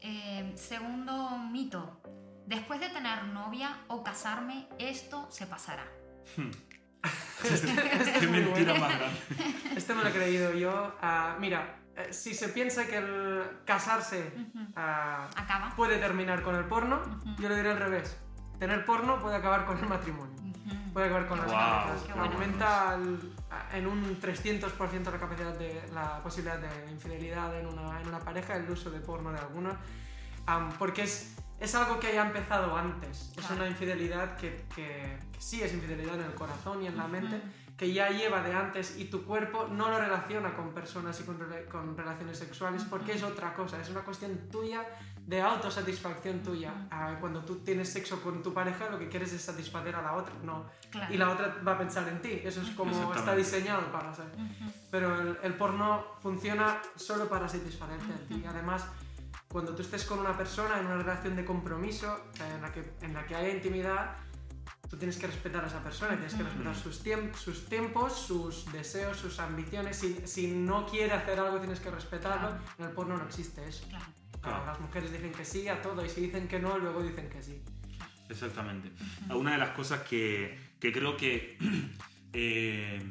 Eh, 0.00 0.52
segundo 0.56 1.36
mito. 1.36 2.00
Después 2.46 2.80
de 2.80 2.88
tener 2.88 3.24
novia 3.24 3.76
o 3.88 4.02
casarme, 4.02 4.66
esto 4.78 5.26
se 5.30 5.46
pasará. 5.46 5.84
Qué 8.20 8.26
mentira 8.26 8.72
más 8.74 8.88
grande. 8.98 9.18
Este 9.76 9.94
me 9.94 10.02
lo 10.02 10.08
he 10.08 10.12
creído 10.12 10.54
yo. 10.54 10.94
Ah, 11.02 11.36
mira, 11.38 11.76
eh, 11.96 12.10
si 12.12 12.32
se 12.32 12.48
piensa 12.48 12.86
que 12.86 12.96
el 12.96 13.42
casarse 13.66 14.32
ah, 14.76 15.28
Acaba. 15.36 15.74
puede 15.76 15.98
terminar 15.98 16.42
con 16.42 16.54
el 16.54 16.64
porno, 16.64 17.02
yo 17.38 17.50
lo 17.50 17.54
diré 17.56 17.70
al 17.72 17.78
revés. 17.78 18.16
Tener 18.58 18.86
porno 18.86 19.20
puede 19.20 19.36
acabar 19.36 19.66
con 19.66 19.76
el 19.78 19.86
matrimonio. 19.86 20.34
Puede 20.94 21.06
acabar 21.06 21.26
con 21.26 21.40
Qué 21.40 21.46
las 21.46 21.52
parejas. 21.52 22.02
qué 22.06 22.12
bueno. 22.12 22.32
Aumenta 22.32 22.94
el- 22.94 23.32
en 23.72 23.86
un 23.88 24.20
300% 24.20 25.10
la 25.10 25.18
capacidad 25.18 25.52
de 25.58 25.82
la 25.92 26.22
posibilidad 26.22 26.58
de 26.58 26.90
infidelidad 26.90 27.58
en 27.58 27.66
una, 27.66 28.00
en 28.00 28.06
una 28.08 28.20
pareja, 28.20 28.54
el 28.56 28.70
uso 28.70 28.90
de 28.92 29.00
porno 29.00 29.32
de 29.32 29.40
algunos, 29.40 29.74
am, 30.46 30.70
porque 30.78 31.02
es, 31.02 31.34
es 31.58 31.74
algo 31.74 31.98
que 31.98 32.06
haya 32.06 32.24
empezado 32.24 32.76
antes. 32.76 33.32
Es 33.36 33.44
Claro. 33.44 33.56
una 33.56 33.66
infidelidad 33.68 34.36
que, 34.36 34.64
que- 34.74 35.18
que 35.32 35.40
sí 35.40 35.62
es 35.62 35.74
infidelidad 35.74 36.14
en 36.14 36.26
el 36.26 36.34
corazón 36.34 36.80
y 36.82 36.86
en 36.86 36.96
la 36.96 37.08
mente, 37.08 37.42
que 37.76 37.92
ya 37.92 38.08
lleva 38.10 38.40
de 38.42 38.52
antes 38.52 38.96
y 38.98 39.06
tu 39.06 39.24
cuerpo 39.24 39.66
no 39.68 39.88
lo 39.90 39.98
relaciona 39.98 40.54
con 40.54 40.72
personas 40.72 41.20
y 41.20 41.24
con, 41.24 41.40
rela- 41.40 41.66
con 41.68 41.96
relaciones 41.96 42.38
sexuales 42.38 42.84
porque 42.88 43.12
es 43.14 43.22
otra 43.24 43.52
cosa, 43.52 43.80
es 43.80 43.88
una 43.90 44.02
cuestión 44.02 44.48
tuya 44.50 44.84
de 45.26 45.40
autosatisfacción 45.42 46.40
tuya. 46.42 46.72
Ah, 46.90 47.16
cuando 47.18 47.44
tú 47.44 47.56
tienes 47.64 47.92
sexo 47.92 48.22
con 48.22 48.42
tu 48.42 48.52
pareja 48.54 48.90
lo 48.90 48.98
que 48.98 49.08
quieres 49.08 49.32
es 49.32 49.42
satisfacer 49.42 49.96
a 49.96 50.02
la 50.02 50.12
otra, 50.14 50.34
no. 50.44 50.66
Claro. 50.90 51.12
Y 51.12 51.16
la 51.16 51.30
otra 51.30 51.56
va 51.66 51.72
a 51.72 51.78
pensar 51.78 52.06
en 52.08 52.20
ti, 52.22 52.40
eso 52.44 52.60
es 52.62 52.70
como 52.70 53.12
está 53.12 53.34
diseñado 53.34 53.90
para 53.90 54.14
ser. 54.14 54.26
Ujú. 54.26 54.70
Pero 54.92 55.20
el, 55.20 55.38
el 55.42 55.54
porno 55.54 56.04
funciona 56.22 56.80
solo 56.94 57.28
para 57.28 57.48
satisfacerte 57.48 58.12
a 58.12 58.28
ti. 58.28 58.44
Además, 58.48 58.86
cuando 59.48 59.74
tú 59.74 59.82
estés 59.82 60.04
con 60.04 60.20
una 60.20 60.36
persona 60.36 60.78
en 60.78 60.86
una 60.86 60.96
relación 60.98 61.34
de 61.34 61.44
compromiso 61.44 62.26
eh, 62.38 62.52
en 62.54 62.62
la 62.62 62.70
que, 62.70 62.92
en 63.00 63.14
la 63.14 63.26
que 63.26 63.34
haya 63.34 63.48
intimidad, 63.48 64.16
tú 64.94 65.00
tienes 65.00 65.16
que 65.18 65.26
respetar 65.26 65.64
a 65.64 65.66
esa 65.66 65.82
persona, 65.82 66.12
tienes 66.12 66.34
que 66.34 66.44
respetar 66.44 66.76
sus, 66.76 67.02
tiemp- 67.04 67.34
sus 67.34 67.66
tiempos, 67.66 68.16
sus 68.16 68.70
deseos, 68.72 69.16
sus 69.16 69.40
ambiciones. 69.40 69.96
Si, 69.98 70.18
si 70.24 70.46
no 70.46 70.86
quiere 70.86 71.12
hacer 71.12 71.40
algo, 71.40 71.58
tienes 71.58 71.80
que 71.80 71.90
respetarlo. 71.90 72.50
Claro. 72.50 72.64
En 72.78 72.84
el 72.84 72.90
porno 72.92 73.16
no 73.16 73.24
existe 73.24 73.66
eso. 73.68 73.88
Claro. 73.88 74.04
Claro. 74.40 74.66
Las 74.66 74.78
mujeres 74.78 75.10
dicen 75.10 75.32
que 75.32 75.44
sí 75.44 75.66
a 75.66 75.82
todo 75.82 76.04
y 76.04 76.08
si 76.08 76.20
dicen 76.20 76.46
que 76.46 76.60
no, 76.60 76.78
luego 76.78 77.02
dicen 77.02 77.28
que 77.28 77.42
sí. 77.42 77.60
Exactamente. 78.28 78.92
Una 79.30 79.52
de 79.52 79.58
las 79.58 79.70
cosas 79.70 80.02
que, 80.02 80.56
que 80.78 80.92
creo 80.92 81.16
que 81.16 81.58
eh, 82.32 83.02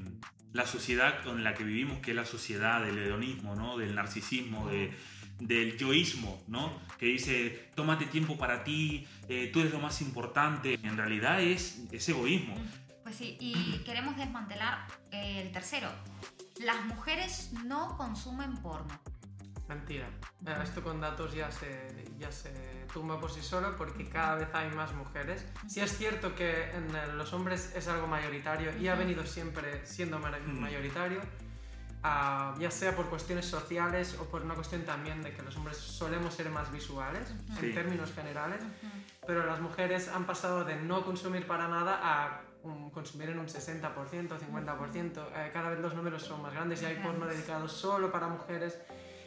la 0.53 0.65
sociedad 0.65 1.21
con 1.21 1.43
la 1.43 1.53
que 1.53 1.65
vivimos, 1.65 1.99
que 1.99 2.11
es 2.11 2.15
la 2.15 2.25
sociedad 2.25 2.81
del 2.81 2.97
hedonismo, 2.97 3.55
¿no? 3.55 3.77
del 3.77 3.93
narcisismo, 3.93 4.69
de, 4.69 4.93
del 5.39 5.77
yoísmo, 5.77 6.41
¿no? 6.47 6.71
Que 6.97 7.07
dice, 7.07 7.69
tómate 7.75 8.05
tiempo 8.05 8.37
para 8.37 8.63
ti, 8.63 9.07
eh, 9.27 9.49
tú 9.51 9.59
eres 9.61 9.71
lo 9.73 9.79
más 9.79 10.01
importante. 10.01 10.79
En 10.83 10.95
realidad 10.97 11.41
es, 11.41 11.83
es 11.91 12.07
egoísmo. 12.09 12.55
Pues 13.03 13.15
sí, 13.15 13.37
y 13.39 13.79
queremos 13.85 14.15
desmantelar 14.17 14.87
eh, 15.11 15.41
el 15.45 15.51
tercero. 15.51 15.89
Las 16.63 16.85
mujeres 16.85 17.51
no 17.65 17.97
consumen 17.97 18.55
porno. 18.57 18.99
Mentira. 19.67 20.07
Eh, 20.45 20.55
Esto 20.63 20.83
con 20.83 21.01
datos 21.01 21.33
ya 21.33 21.51
se, 21.51 22.05
ya 22.19 22.31
se 22.31 22.51
tumba 22.93 23.19
por 23.19 23.31
sí 23.31 23.41
solo 23.41 23.75
porque 23.75 24.07
cada 24.07 24.35
vez 24.35 24.47
hay 24.53 24.69
más 24.71 24.93
mujeres. 24.93 25.45
Sí 25.67 25.79
es 25.79 25.97
cierto 25.97 26.35
que 26.35 26.69
en 26.71 26.93
el- 26.95 27.17
los 27.17 27.33
hombres 27.33 27.73
es 27.75 27.87
algo 27.87 28.05
mayoritario 28.07 28.77
y 28.77 28.87
ha 28.87 28.95
venido 28.95 29.25
siempre 29.25 29.85
siendo 29.85 30.19
Mm. 30.19 30.59
mayoritario, 30.59 31.21
ah, 32.03 32.53
ya 32.59 32.69
sea 32.71 32.95
por 32.95 33.05
cuestiones 33.09 33.45
sociales 33.45 34.17
o 34.19 34.25
por 34.25 34.41
una 34.43 34.55
cuestión 34.55 34.83
también 34.83 35.21
de 35.21 35.31
que 35.33 35.41
los 35.41 35.55
hombres 35.57 35.77
solemos 35.77 36.33
ser 36.33 36.49
más 36.49 36.71
visuales 36.71 37.33
Sí. 37.59 37.67
en 37.67 37.73
términos 37.73 38.11
generales, 38.13 38.61
pero 39.25 39.45
las 39.45 39.59
mujeres 39.61 40.09
han 40.09 40.25
pasado 40.25 40.63
de 40.65 40.75
no 40.75 41.03
consumir 41.05 41.47
para 41.47 41.67
nada 41.67 41.99
a 42.03 42.41
um, 42.63 42.89
consumir 42.91 43.29
en 43.29 43.39
un 43.39 43.47
60%, 43.47 44.37
50%. 44.37 45.27
Eh, 45.35 45.49
cada 45.53 45.69
vez 45.69 45.79
los 45.79 45.93
números 45.95 46.23
son 46.23 46.41
más 46.41 46.53
grandes 46.53 46.81
y 46.81 46.85
hay 46.85 46.95
porno 46.97 47.25
dedicado 47.25 47.67
solo 47.67 48.11
para 48.11 48.27
mujeres. 48.27 48.79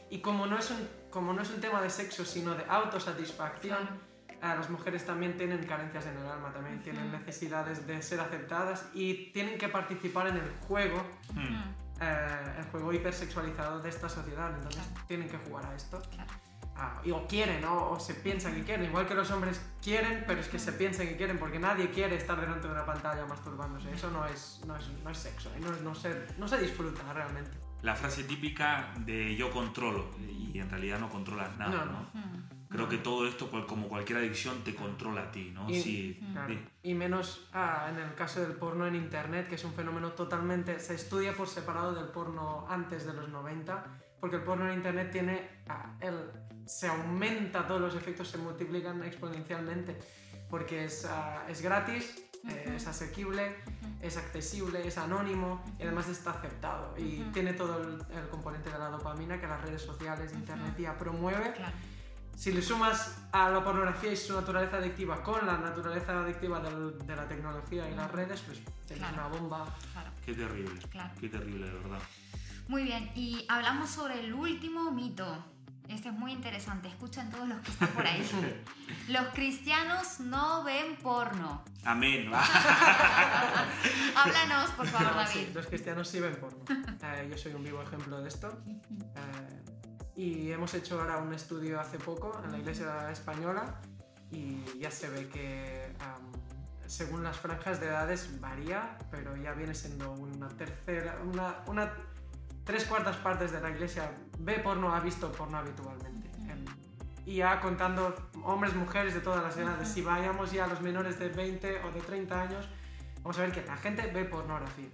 Y 0.08 0.20
como 0.20 0.46
no 0.46 0.56
es 0.58 0.70
un, 0.70 0.88
como 1.10 1.32
no 1.32 1.42
es 1.42 1.50
un 1.50 1.60
tema 1.60 1.82
de 1.82 1.90
sexo, 1.90 2.24
sino 2.24 2.54
de 2.54 2.64
autosatisfacción, 2.68 3.78
Claro. 4.26 4.54
eh, 4.54 4.56
las 4.58 4.70
mujeres 4.70 5.04
también 5.04 5.36
tienen 5.36 5.64
carencias 5.66 6.06
en 6.06 6.16
el 6.18 6.26
alma, 6.26 6.52
también 6.52 6.80
tienen 6.82 7.08
Ujú. 7.08 7.16
necesidades 7.18 7.86
de 7.86 8.02
ser 8.02 8.20
aceptadas 8.20 8.86
y 8.94 9.32
tienen 9.32 9.58
que 9.58 9.68
participar 9.68 10.28
en 10.28 10.36
el 10.36 10.50
juego, 10.68 11.02
Mm. 11.34 11.85
Eh, 12.00 12.54
el 12.58 12.64
juego 12.66 12.92
hipersexualizado 12.92 13.80
de 13.80 13.88
esta 13.88 14.08
sociedad. 14.08 14.50
Entonces 14.54 14.82
Claro. 14.82 15.06
tienen 15.06 15.28
que 15.28 15.38
jugar 15.38 15.66
a 15.66 15.74
esto. 15.74 16.00
Claro. 16.10 16.30
Ah, 16.78 17.00
y 17.02 17.10
o 17.10 17.26
quieren, 17.26 17.62
¿no? 17.62 17.88
o 17.92 17.98
se 17.98 18.12
piensan 18.12 18.54
que 18.54 18.62
quieren, 18.62 18.84
igual 18.84 19.06
que 19.06 19.14
los 19.14 19.30
hombres 19.30 19.58
quieren, 19.82 20.24
pero 20.26 20.40
es 20.42 20.48
que 20.48 20.58
se 20.58 20.72
piensan 20.74 21.08
que 21.08 21.16
quieren, 21.16 21.38
porque 21.38 21.58
nadie 21.58 21.90
quiere 21.90 22.16
estar 22.16 22.38
delante 22.38 22.66
de 22.68 22.74
una 22.74 22.84
pantalla 22.84 23.24
masturbándose. 23.24 23.90
Eso 23.92 24.10
no 24.10 24.26
es, 24.26 24.60
no 24.66 24.76
es, 24.76 24.90
no 25.02 25.08
es 25.08 25.16
sexo, 25.16 25.50
y 25.56 25.60
no, 25.62 25.72
es- 25.72 25.80
no, 25.80 25.94
se, 25.94 26.26
no 26.36 26.46
se 26.46 26.58
disfruta 26.58 27.00
realmente. 27.14 27.50
La 27.80 27.94
frase 27.94 28.24
típica 28.24 28.92
de 28.98 29.34
yo 29.36 29.50
controlo 29.50 30.10
y 30.18 30.58
en 30.58 30.68
realidad 30.68 30.98
no 30.98 31.08
controlas 31.08 31.56
nada, 31.56 31.84
No, 31.84 31.84
¿no? 31.86 32.10
No. 32.68 32.76
Creo 32.76 32.88
que 32.88 32.98
todo 32.98 33.26
esto, 33.26 33.50
cual- 33.50 33.66
como 33.66 33.88
cualquier 33.88 34.18
adicción, 34.18 34.62
te 34.64 34.74
controla 34.74 35.22
a 35.22 35.30
ti, 35.30 35.50
¿no? 35.54 35.68
Y- 35.70 35.80
Sí, 35.82 36.20
Claro. 36.32 36.54
sí. 36.54 36.60
Y 36.82 36.94
menos 36.94 37.48
ah, 37.52 37.88
en 37.90 37.98
el 37.98 38.14
caso 38.14 38.40
del 38.40 38.52
porno 38.52 38.86
en 38.86 38.94
internet, 38.96 39.48
que 39.48 39.54
es 39.56 39.64
un 39.64 39.72
fenómeno 39.72 40.12
totalmente. 40.12 40.78
se 40.80 40.94
estudia 40.94 41.32
por 41.34 41.48
separado 41.48 41.94
del 41.94 42.06
porno 42.08 42.66
antes 42.68 43.06
de 43.06 43.12
los 43.14 43.28
90, 43.28 43.84
porque 44.20 44.36
el 44.36 44.42
porno 44.42 44.68
en 44.68 44.74
internet 44.74 45.10
tiene. 45.12 45.48
ah, 45.68 45.94
el, 46.00 46.14
se 46.66 46.88
aumenta, 46.88 47.64
todos 47.66 47.80
los 47.80 47.94
efectos 47.94 48.28
se 48.28 48.38
multiplican 48.38 49.02
exponencialmente, 49.04 49.96
porque 50.50 50.84
es, 50.86 51.04
ah, 51.04 51.44
es 51.48 51.62
gratis, 51.62 52.22
eh, 52.48 52.72
es 52.76 52.86
asequible, 52.88 53.56
es 54.02 54.16
accesible, 54.16 54.86
es 54.86 54.98
anónimo 54.98 55.64
y 55.78 55.82
además 55.84 56.08
está 56.08 56.30
aceptado. 56.30 56.94
Y 56.98 57.22
Ujú. 57.22 57.30
tiene 57.32 57.52
todo 57.52 57.80
el, 57.82 58.00
el 58.16 58.28
componente 58.28 58.70
de 58.70 58.78
la 58.78 58.88
dopamina 58.88 59.40
que 59.40 59.46
las 59.46 59.60
redes 59.62 59.82
sociales, 59.82 60.32
internet 60.32 60.74
ya 60.78 60.96
promueve. 60.98 61.52
Claro. 61.52 61.74
Si 62.36 62.52
le 62.52 62.60
sumas 62.62 63.16
a 63.32 63.48
la 63.50 63.64
pornografía 63.64 64.12
y 64.12 64.16
su 64.16 64.34
naturaleza 64.34 64.76
adictiva 64.76 65.22
con 65.22 65.44
la 65.46 65.56
naturaleza 65.56 66.20
adictiva 66.22 66.60
del- 66.60 66.98
de 67.06 67.16
la 67.16 67.26
tecnología 67.26 67.88
y 67.90 67.94
las 67.94 68.10
redes, 68.12 68.42
pues 68.42 68.60
tienes 68.86 69.08
Claro. 69.08 69.28
una 69.28 69.38
bomba. 69.38 69.74
Claro. 69.92 70.10
Qué 70.24 70.34
terrible. 70.34 70.80
Claro. 70.90 71.10
Qué 71.18 71.28
terrible, 71.30 71.66
de 71.66 71.72
verdad. 71.78 71.98
Muy 72.68 72.82
bien, 72.84 73.10
y 73.14 73.44
hablamos 73.48 73.88
sobre 73.90 74.20
el 74.20 74.34
último 74.34 74.90
mito. 74.92 75.44
Este 75.88 76.08
es 76.08 76.14
muy 76.14 76.32
interesante, 76.32 76.88
escuchen 76.88 77.30
todos 77.30 77.48
los 77.48 77.60
que 77.60 77.70
están 77.70 77.88
por 77.90 78.04
ahí. 78.06 78.20
Los 79.08 79.28
cristianos 79.28 80.18
no 80.18 80.64
ven 80.64 80.96
porno. 80.96 81.62
Amén. 81.84 82.28
Háblanos, 84.16 84.70
por 84.72 84.86
favor, 84.88 85.14
No, 85.14 85.26
sí, 85.26 85.38
David. 85.42 85.54
los 85.54 85.66
cristianos 85.66 86.08
sí 86.08 86.18
ven 86.20 86.34
porno. 86.36 86.64
Eh, 86.68 87.28
yo 87.30 87.38
soy 87.38 87.54
un 87.54 87.62
vivo 87.62 87.80
ejemplo 87.82 88.20
de 88.20 88.28
esto. 88.28 88.48
Eh, 88.66 89.62
y 90.16 90.50
hemos 90.50 90.72
hecho 90.74 91.00
ahora 91.00 91.18
un 91.18 91.32
estudio 91.34 91.78
hace 91.80 91.98
poco 91.98 92.40
en 92.44 92.52
la 92.52 92.58
iglesia 92.58 93.10
española 93.10 93.80
y 94.30 94.62
ya 94.78 94.90
se 94.90 95.08
ve 95.10 95.28
que 95.28 95.92
am, 96.00 96.32
según 96.86 97.22
las 97.22 97.36
franjas 97.36 97.80
de 97.80 97.86
edades 97.88 98.40
varía, 98.40 98.96
pero 99.10 99.36
ya 99.36 99.52
viene 99.52 99.74
siendo 99.74 100.12
una 100.12 100.48
tercera, 100.48 101.18
una, 101.24 101.56
una 101.66 101.92
tres 102.64 102.84
cuartas 102.84 103.16
partes 103.16 103.52
de 103.52 103.60
la 103.60 103.70
iglesia 103.70 104.10
ve 104.38 104.58
porno, 104.60 104.94
ha 104.94 105.00
visto 105.00 105.30
porno 105.32 105.58
habitualmente. 105.58 106.30
En- 106.50 106.64
y 107.26 107.36
ya 107.36 107.60
contando 107.60 108.14
hombres, 108.44 108.74
mujeres 108.74 109.12
de 109.14 109.20
todas 109.20 109.42
las 109.42 109.56
edades, 109.56 109.88
si 109.88 110.00
vayamos 110.02 110.50
ya 110.52 110.64
a 110.64 110.66
los 110.68 110.80
menores 110.80 111.18
de 111.18 111.28
20 111.28 111.82
o 111.84 111.90
de 111.92 112.00
30 112.00 112.40
años, 112.40 112.68
vamos 113.22 113.36
a 113.38 113.42
ver 113.42 113.52
que 113.52 113.62
la 113.62 113.76
gente 113.76 114.06
ve 114.12 114.24
pornografía. 114.24 114.88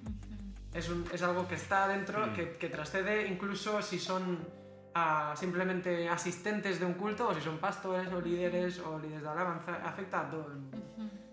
Es, 0.75 0.89
un- 0.89 1.05
es 1.13 1.23
algo 1.23 1.47
que 1.47 1.55
está 1.55 1.87
dentro, 1.89 2.27
Mm. 2.27 2.33
que, 2.35 2.53
que 2.57 2.69
trascede 2.71 3.27
incluso 3.29 3.81
si 3.83 3.99
son 3.99 4.39
ah, 4.95 5.35
simplemente 5.37 6.09
asistentes 6.09 6.79
de 6.81 6.87
un 6.87 6.95
culto 6.95 7.29
o 7.29 7.35
si 7.35 7.41
son 7.41 7.59
pastores 7.59 8.09
o 8.13 8.21
líderes 8.21 8.79
o 8.81 8.99
líderes 8.99 9.23
de 9.23 9.29
alabanza, 9.29 9.77
afecta 9.85 10.21
a 10.21 10.31
todo 10.31 10.49
el 10.53 10.59
mundo. 10.59 10.79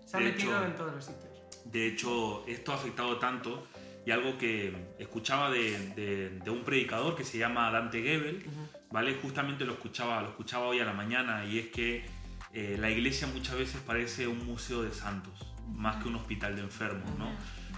Se 0.04 0.16
ha 0.16 0.20
De 0.20 0.26
metido 0.26 0.52
hecho- 0.58 0.64
en 0.66 0.74
todos 0.74 0.94
los 0.94 1.04
sitios. 1.04 1.30
De 1.64 1.86
hecho, 1.88 2.44
esto 2.46 2.72
ha 2.72 2.76
afectado 2.76 3.18
tanto 3.18 3.66
y 4.06 4.10
algo 4.10 4.38
que 4.38 4.94
escuchaba 4.98 5.50
de, 5.50 5.78
de- 5.94 6.30
de 6.30 6.50
un 6.50 6.64
predicador 6.64 7.14
que 7.14 7.22
se 7.24 7.38
llama 7.38 7.70
Dante 7.70 8.02
Gebel, 8.02 8.44
¿vale? 8.90 9.14
Justamente 9.22 9.64
lo 9.64 9.74
escuchaba, 9.74 10.22
lo 10.22 10.28
escuchaba 10.30 10.66
hoy 10.66 10.80
a 10.80 10.84
la 10.84 10.92
mañana 10.94 11.44
y 11.44 11.58
es 11.58 11.66
que 11.68 12.04
eh, 12.52 12.76
la 12.80 12.90
iglesia 12.90 13.28
muchas 13.28 13.56
veces 13.56 13.80
parece 13.86 14.26
un 14.26 14.44
museo 14.44 14.82
de 14.82 14.90
santos, 14.92 15.46
más 15.68 16.02
que 16.02 16.08
un 16.08 16.16
hospital 16.16 16.56
de 16.56 16.62
enfermos, 16.62 17.08
¿no? 17.18 17.30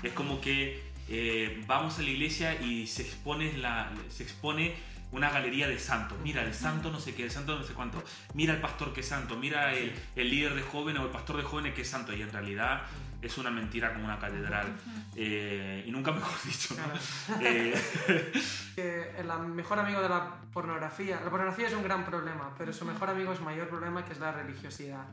Es 0.03 0.13
como 0.13 0.41
que 0.41 0.81
eh, 1.09 1.63
vamos 1.67 1.99
a 1.99 2.03
la 2.03 2.09
iglesia 2.09 2.59
y 2.63 2.87
se 2.87 3.03
expone, 3.03 3.53
la, 3.59 3.93
se 4.09 4.23
expone 4.23 4.75
una 5.13 5.31
galería 5.31 5.69
de 5.69 5.79
santos. 5.79 6.19
Mira, 6.23 6.43
el 6.43 6.55
santo 6.55 6.91
no 6.91 6.99
sé 6.99 7.15
qué, 7.15 7.25
el 7.25 7.31
santo 7.31 7.57
no 7.59 7.63
sé 7.65 7.75
cuánto. 7.75 8.03
Mira 8.35 8.55
el 8.55 8.61
pastor 8.61 8.93
que 8.93 9.01
es 9.01 9.09
santo, 9.09 9.37
mira 9.37 9.73
el, 9.75 9.93
el 10.17 10.31
líder 10.31 10.55
de 10.55 10.63
jóvenes 10.63 11.01
o 11.03 11.05
el 11.07 11.11
pastor 11.13 11.37
de 11.37 11.43
jóvenes 11.43 11.75
que 11.75 11.83
es 11.83 11.89
santo. 11.89 12.13
Y 12.15 12.23
en 12.23 12.33
realidad 12.33 12.83
es 13.21 13.39
una 13.39 13.51
mentira 13.51 13.93
como 13.93 14.07
una 14.07 14.19
catedral. 14.19 14.67
Eh, 15.15 15.85
y 15.87 15.91
nunca 15.93 16.13
mejor 16.13 16.35
dicho, 16.45 16.75
¿no? 16.75 16.83
Claro. 16.85 16.99
Eh, 17.41 18.33
que 18.75 19.21
el 19.21 19.29
mejor 19.51 19.79
amigo 19.79 20.01
de 20.01 20.09
la 20.09 20.35
pornografía. 20.53 21.21
La 21.23 21.31
pornografía 21.31 21.67
es 21.69 21.75
un 21.75 21.83
gran 21.83 22.05
problema, 22.07 22.51
pero 22.57 22.73
su 22.73 22.85
mejor 22.87 23.11
amigo 23.11 23.33
es 23.33 23.41
mayor 23.41 23.69
problema 23.69 24.05
que 24.05 24.13
es 24.15 24.19
la 24.19 24.33
religiosidad. 24.33 25.05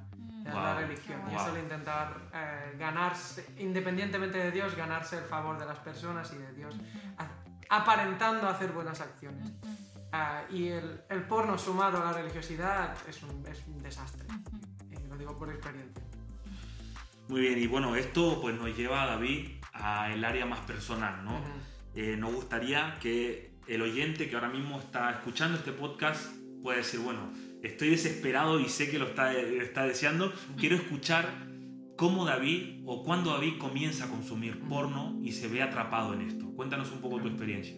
Es 0.46 0.54
la 0.54 0.74
Wow. 0.74 0.80
religión. 0.80 1.22
Qué 1.28 1.34
Y 1.34 1.36
es 1.36 1.46
el 1.48 1.58
intentar 1.60 2.16
eh, 2.34 2.76
ganarse, 2.80 3.46
independientemente 3.58 4.38
de 4.38 4.52
Dios, 4.52 4.76
ganarse 4.76 5.18
el 5.18 5.26
favor 5.26 5.60
de 5.60 5.66
las 5.66 5.78
personas 5.80 6.32
y 6.34 6.38
de 6.38 6.54
Dios, 6.54 6.76
aparentando 7.70 8.48
hacer 8.48 8.72
buenas 8.72 9.00
acciones. 9.02 9.50
Ah, 10.12 10.44
y 10.50 10.68
el, 10.70 11.02
el 11.10 11.24
porno 11.24 11.58
sumado 11.58 12.02
a 12.02 12.06
la 12.06 12.14
religiosidad 12.14 12.96
es 13.08 13.22
un, 13.24 13.46
es 13.48 13.64
un 13.68 13.82
desastre. 13.82 14.26
Y 14.92 15.08
lo 15.08 15.18
digo 15.18 15.38
por 15.38 15.50
experiencia. 15.50 16.04
muy 17.28 17.42
bien, 17.42 17.60
y 17.60 17.68
bueno, 17.68 17.96
esto 17.96 18.40
pues 18.42 18.56
nos 18.56 18.76
lleva 18.76 19.04
a 19.04 19.08
David 19.08 19.50
a 19.74 20.12
el 20.12 20.24
área 20.26 20.46
más 20.46 20.60
personal, 20.62 21.24
¿no? 21.24 21.34
Ujú. 21.38 21.50
Eh, 21.96 22.16
nos 22.18 22.34
gustaría 22.34 22.98
que 23.00 23.54
el 23.68 23.82
oyente 23.84 24.28
que 24.30 24.36
ahora 24.36 24.50
mismo 24.50 24.80
está 24.80 25.12
escuchando 25.12 25.58
este 25.58 25.72
podcast 25.72 26.34
pueda 26.64 26.78
decir, 26.78 27.00
bueno, 27.02 27.32
estoy 27.62 27.90
desesperado 27.92 28.60
y 28.60 28.68
sé 28.68 28.90
que 28.90 28.98
lo 28.98 29.06
está, 29.08 29.34
está 29.34 29.84
deseando, 29.86 30.34
quiero 30.58 30.76
escuchar 30.76 31.28
cómo 31.98 32.26
David 32.26 32.82
o 32.86 33.04
cuándo 33.04 33.32
David 33.32 33.60
comienza 33.60 34.06
a 34.06 34.10
consumir 34.10 34.60
porno 34.68 35.20
y 35.22 35.34
se 35.34 35.48
ve 35.48 35.62
atrapado 35.62 36.14
en 36.14 36.22
esto. 36.22 36.46
Cuéntanos 36.56 36.92
un 36.92 37.00
poco 37.02 37.20
tu 37.22 37.28
experiencia. 37.28 37.76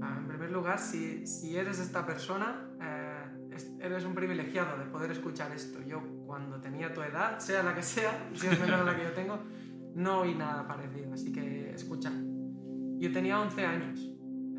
En 0.00 0.28
primer 0.28 0.50
lugar, 0.50 0.78
si, 0.78 1.26
si 1.26 1.56
eres 1.56 1.78
esta 1.80 2.04
persona, 2.06 2.68
eh, 2.80 3.48
es- 3.52 3.72
eres 3.80 4.04
un 4.04 4.14
privilegiado 4.14 4.78
de 4.78 4.84
poder 4.86 5.10
escuchar 5.10 5.50
esto. 5.52 5.80
Yo, 5.82 6.00
cuando 6.26 6.60
tenía 6.60 6.92
tu 6.92 7.02
edad, 7.02 7.38
sea 7.38 7.62
la 7.62 7.74
que 7.74 7.82
sea, 7.82 8.28
si 8.34 8.46
es 8.46 8.60
menor 8.60 8.80
a 8.80 8.84
la 8.84 8.96
que 8.96 9.02
yo 9.04 9.12
tengo, 9.12 9.38
no 9.94 10.20
oí 10.20 10.34
nada 10.34 10.66
parecido. 10.66 11.12
Así 11.12 11.32
que 11.32 11.70
escucha. 11.70 12.12
Yo 12.98 13.12
tenía 13.12 13.40
11 13.40 13.64
años. 13.66 14.10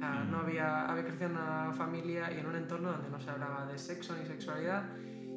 Ah, 0.01 0.25
no 0.29 0.39
había, 0.39 0.85
había 0.85 1.03
crecido 1.03 1.25
en 1.27 1.31
una 1.33 1.73
familia 1.73 2.31
y 2.33 2.39
en 2.39 2.45
un 2.45 2.55
entorno 2.55 2.91
donde 2.91 3.09
no 3.09 3.19
se 3.19 3.29
hablaba 3.29 3.65
de 3.65 3.77
sexo 3.77 4.15
ni 4.17 4.25
sexualidad. 4.25 4.89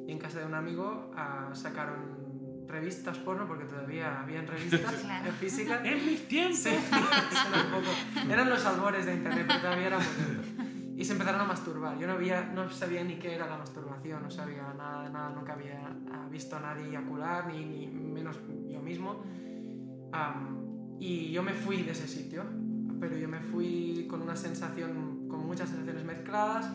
Y 0.06 0.12
en 0.12 0.18
casa 0.18 0.38
de 0.40 0.47
un 0.47 0.54
amigo 0.54 1.11
ah, 1.16 1.50
sacaron 1.52 2.31
revistas 2.73 3.19
porno, 3.19 3.47
porque 3.47 3.64
todavía 3.67 4.21
habían 4.21 4.47
revistas 4.47 4.81
Claro. 4.95 5.29
en 5.29 5.35
física. 5.35 5.81
En 5.85 6.05
mis 6.07 6.26
tiempos. 6.26 6.59
Sí, 6.62 8.31
Eran 8.31 8.49
los 8.49 8.64
albores 8.67 9.07
de 9.07 9.14
internet, 9.14 9.45
pero 9.47 9.61
todavía 9.61 9.87
éramos. 9.88 10.07
Y 10.97 11.05
se 11.05 11.12
empezaron 11.12 11.41
a 11.41 11.45
masturbar. 11.45 11.99
Yo 11.99 12.07
no, 12.07 12.14
había, 12.14 12.43
no 12.55 12.71
sabía 12.71 13.02
ni 13.05 13.17
qué 13.17 13.35
era 13.35 13.47
la 13.47 13.57
masturbación, 13.57 14.23
no 14.23 14.31
sabía 14.31 14.73
nada 14.76 15.05
de 15.05 15.11
nada, 15.11 15.31
nunca 15.31 15.52
había 15.55 15.81
ah, 16.12 16.26
visto 16.31 16.57
a 16.57 16.61
nadie 16.61 16.88
eyacular, 16.88 17.47
ni, 17.47 17.64
ni 17.64 17.87
menos 17.88 18.38
yo 18.69 18.81
mismo. 18.81 19.23
Am, 20.12 20.97
y 21.00 21.33
yo 21.33 21.43
me 21.43 21.52
fui 21.52 21.83
de 21.83 21.93
ese 21.93 22.07
sitio, 22.07 22.45
pero 23.00 23.17
yo 23.17 23.29
me 23.29 23.41
fui 23.41 24.07
con 24.09 24.23
una 24.23 24.37
sensación, 24.37 25.26
con 25.29 25.47
muchas 25.47 25.69
sensaciones 25.71 26.05
mezcladas. 26.05 26.71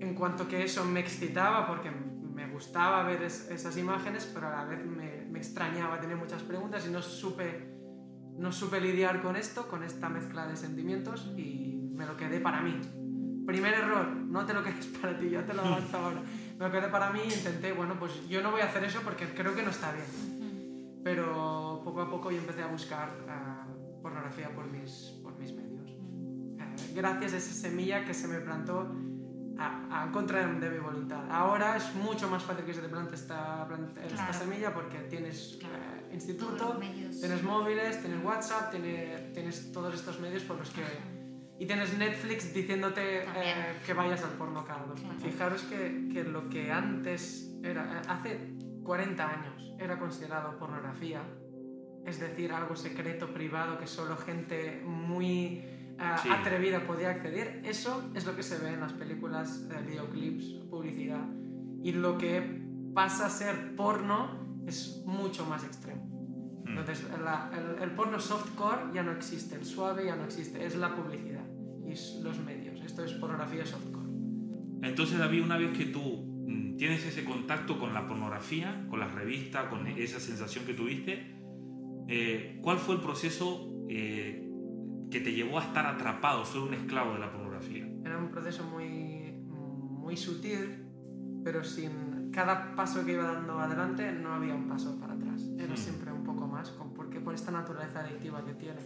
en 0.00 0.14
cuanto 0.14 0.46
que 0.48 0.64
eso 0.64 0.84
me 0.84 1.00
excitaba 1.00 1.66
porque 1.66 1.90
me 2.38 2.46
gustaba 2.46 3.02
ver 3.02 3.20
esas 3.22 3.76
imágenes, 3.76 4.30
pero 4.32 4.46
a 4.46 4.50
la 4.50 4.64
vez 4.64 4.86
me, 4.86 5.26
me, 5.28 5.38
extrañaba, 5.40 5.98
tenía 5.98 6.14
muchas 6.14 6.40
preguntas 6.44 6.86
y 6.86 6.90
no 6.90 7.02
supe, 7.02 7.74
no 8.36 8.52
supe 8.52 8.80
lidiar 8.80 9.20
con 9.22 9.34
esto, 9.34 9.66
con 9.66 9.82
esta 9.82 10.08
mezcla 10.08 10.46
de 10.46 10.54
sentimientos 10.54 11.32
y 11.36 11.90
me 11.92 12.06
lo 12.06 12.16
quedé 12.16 12.38
para 12.38 12.62
mí. 12.62 12.78
Primer 13.44 13.74
error, 13.74 14.06
no 14.06 14.46
te 14.46 14.54
lo 14.54 14.62
quedes 14.64 14.86
para 14.86 15.18
ti, 15.18 15.30
ya 15.30 15.44
te 15.44 15.52
lo 15.52 15.62
avanzo 15.62 15.96
ahora. 15.98 16.20
Me 16.56 16.64
lo 16.64 16.70
quedé 16.70 16.86
para 16.86 17.10
mí 17.10 17.22
e 17.24 17.34
intenté, 17.34 17.72
bueno, 17.72 17.98
pues 17.98 18.28
yo 18.28 18.40
no 18.40 18.52
voy 18.52 18.60
a 18.60 18.66
hacer 18.66 18.84
eso 18.84 19.00
porque 19.02 19.26
creo 19.34 19.56
que 19.56 19.64
no 19.64 19.70
está 19.70 19.90
bien. 19.92 21.00
Pero 21.02 21.82
poco 21.84 22.02
a 22.02 22.08
poco 22.08 22.30
yo 22.30 22.38
empecé 22.38 22.62
a 22.62 22.68
buscar 22.68 23.08
uh, 23.26 24.00
pornografía 24.00 24.48
por 24.54 24.68
mis, 24.68 25.18
por 25.24 25.36
mis 25.38 25.52
medios. 25.52 25.90
Uh, 25.90 26.94
gracias 26.94 27.32
a 27.32 27.36
esa 27.38 27.52
semilla 27.52 28.04
que 28.04 28.14
se 28.14 28.28
me 28.28 28.38
plantó 28.38 28.94
a, 29.58 30.04
a, 30.04 30.12
contra 30.12 30.46
de 30.46 30.70
mi 30.70 30.78
voluntad. 30.78 31.24
Ahora 31.30 31.76
es 31.76 31.94
mucho 31.94 32.28
más 32.28 32.42
fácil 32.44 32.64
que 32.64 32.72
se 32.72 32.80
te 32.80 32.88
plante 32.88 33.16
esta, 33.16 33.66
plante, 33.66 34.00
claro. 34.00 34.14
esta 34.14 34.32
semilla 34.32 34.72
porque 34.72 34.98
tienes 35.10 35.58
claro. 35.58 35.74
uh, 36.08 36.14
instituto, 36.14 36.78
tienes 36.78 37.42
móviles, 37.42 38.00
tienes 38.00 38.24
WhatsApp, 38.24 38.70
tienes, 38.70 39.32
tienes 39.32 39.72
todos 39.72 39.94
estos 39.94 40.20
medios 40.20 40.44
por 40.44 40.58
los 40.58 40.70
que 40.70 40.82
y 41.60 41.66
tienes 41.66 41.98
Netflix 41.98 42.54
diciéndote 42.54 43.24
eh, 43.24 43.24
que 43.84 43.92
vayas 43.92 44.22
al 44.22 44.30
porno 44.30 44.64
cada 44.64 44.86
dos 44.86 45.00
claro. 45.00 45.18
Fijaros 45.18 45.62
que, 45.62 46.08
que, 46.12 46.22
lo 46.22 46.48
que 46.48 46.70
antes 46.70 47.52
era, 47.64 48.00
hace 48.08 48.54
40 48.84 49.28
años 49.28 49.74
era 49.76 49.98
considerado 49.98 50.56
pornografía, 50.56 51.20
es 52.06 52.20
decir, 52.20 52.52
algo 52.52 52.76
secreto, 52.76 53.34
privado, 53.34 53.76
que 53.76 53.88
solo 53.88 54.16
gente 54.16 54.82
muy 54.84 55.64
uh, 55.98 56.22
sí. 56.22 56.28
atrevida 56.28 56.86
podía 56.86 57.10
acceder, 57.10 57.60
eso 57.64 58.10
es 58.14 58.26
lo 58.26 58.34
que 58.36 58.42
se 58.42 58.58
ve 58.58 58.72
en 58.72 58.80
las 58.80 58.92
películas, 58.92 59.66
eh, 59.70 59.82
videoclips, 59.86 60.44
publicidad. 60.70 61.26
Y 61.82 61.92
lo 61.92 62.18
que 62.18 62.62
pasa 62.94 63.26
a 63.26 63.30
ser 63.30 63.74
porno 63.76 64.62
es 64.66 65.02
mucho 65.06 65.44
más 65.44 65.64
extremo. 65.64 66.06
Entonces, 66.66 67.06
la, 67.22 67.50
el, 67.52 67.82
el, 67.82 67.90
porno 67.92 68.20
softcore 68.20 68.92
ya 68.92 69.02
no 69.02 69.12
existe, 69.12 69.56
el 69.56 69.64
suave 69.64 70.04
ya 70.04 70.16
no 70.16 70.24
existe, 70.24 70.64
es 70.64 70.76
la 70.76 70.94
publicidad 70.94 71.44
y 71.84 71.92
es 71.92 72.20
los 72.22 72.38
medios. 72.40 72.80
Esto 72.82 73.04
es 73.04 73.12
pornografía 73.14 73.64
softcore. 73.64 74.08
Entonces, 74.82 75.18
David, 75.18 75.42
una 75.42 75.56
vez 75.56 75.76
que 75.76 75.86
tú 75.86 76.00
mm, 76.46 76.76
tienes 76.76 77.04
ese 77.04 77.24
contacto 77.24 77.78
con 77.78 77.94
la 77.94 78.06
pornografía, 78.06 78.86
con 78.90 79.00
las 79.00 79.12
revistas, 79.12 79.66
con 79.66 79.86
esa 79.86 80.20
sensación 80.20 80.66
que 80.66 80.74
tuviste, 80.74 81.36
eh, 82.08 82.58
¿cuál 82.62 82.78
fue 82.78 82.94
el 82.94 83.00
proceso 83.00 83.70
eh, 83.88 84.47
que 85.10 85.20
te 85.20 85.32
llevó 85.32 85.58
a 85.58 85.64
estar 85.64 85.86
atrapado, 85.86 86.44
ser 86.44 86.60
un 86.60 86.74
esclavo 86.74 87.14
de 87.14 87.18
la 87.20 87.32
pornografía? 87.32 87.88
Era 88.04 88.18
un 88.18 88.30
proceso 88.30 88.64
muy, 88.64 89.32
muy 89.48 90.16
sutil, 90.16 90.84
pero 91.44 91.64
sin 91.64 92.30
cada 92.30 92.74
paso 92.74 93.04
que 93.04 93.12
iba 93.12 93.24
dando 93.24 93.58
adelante 93.58 94.12
no 94.12 94.32
había 94.34 94.54
un 94.54 94.68
paso 94.68 94.98
para 95.00 95.14
atrás. 95.14 95.42
Era 95.58 95.74
hmm. 95.74 95.76
siempre 95.76 96.12
un 96.12 96.24
poco 96.24 96.46
más, 96.46 96.70
porque 96.70 97.20
por 97.20 97.34
esta 97.34 97.50
naturaleza 97.50 98.00
adictiva 98.00 98.44
que 98.44 98.54
tiene. 98.54 98.80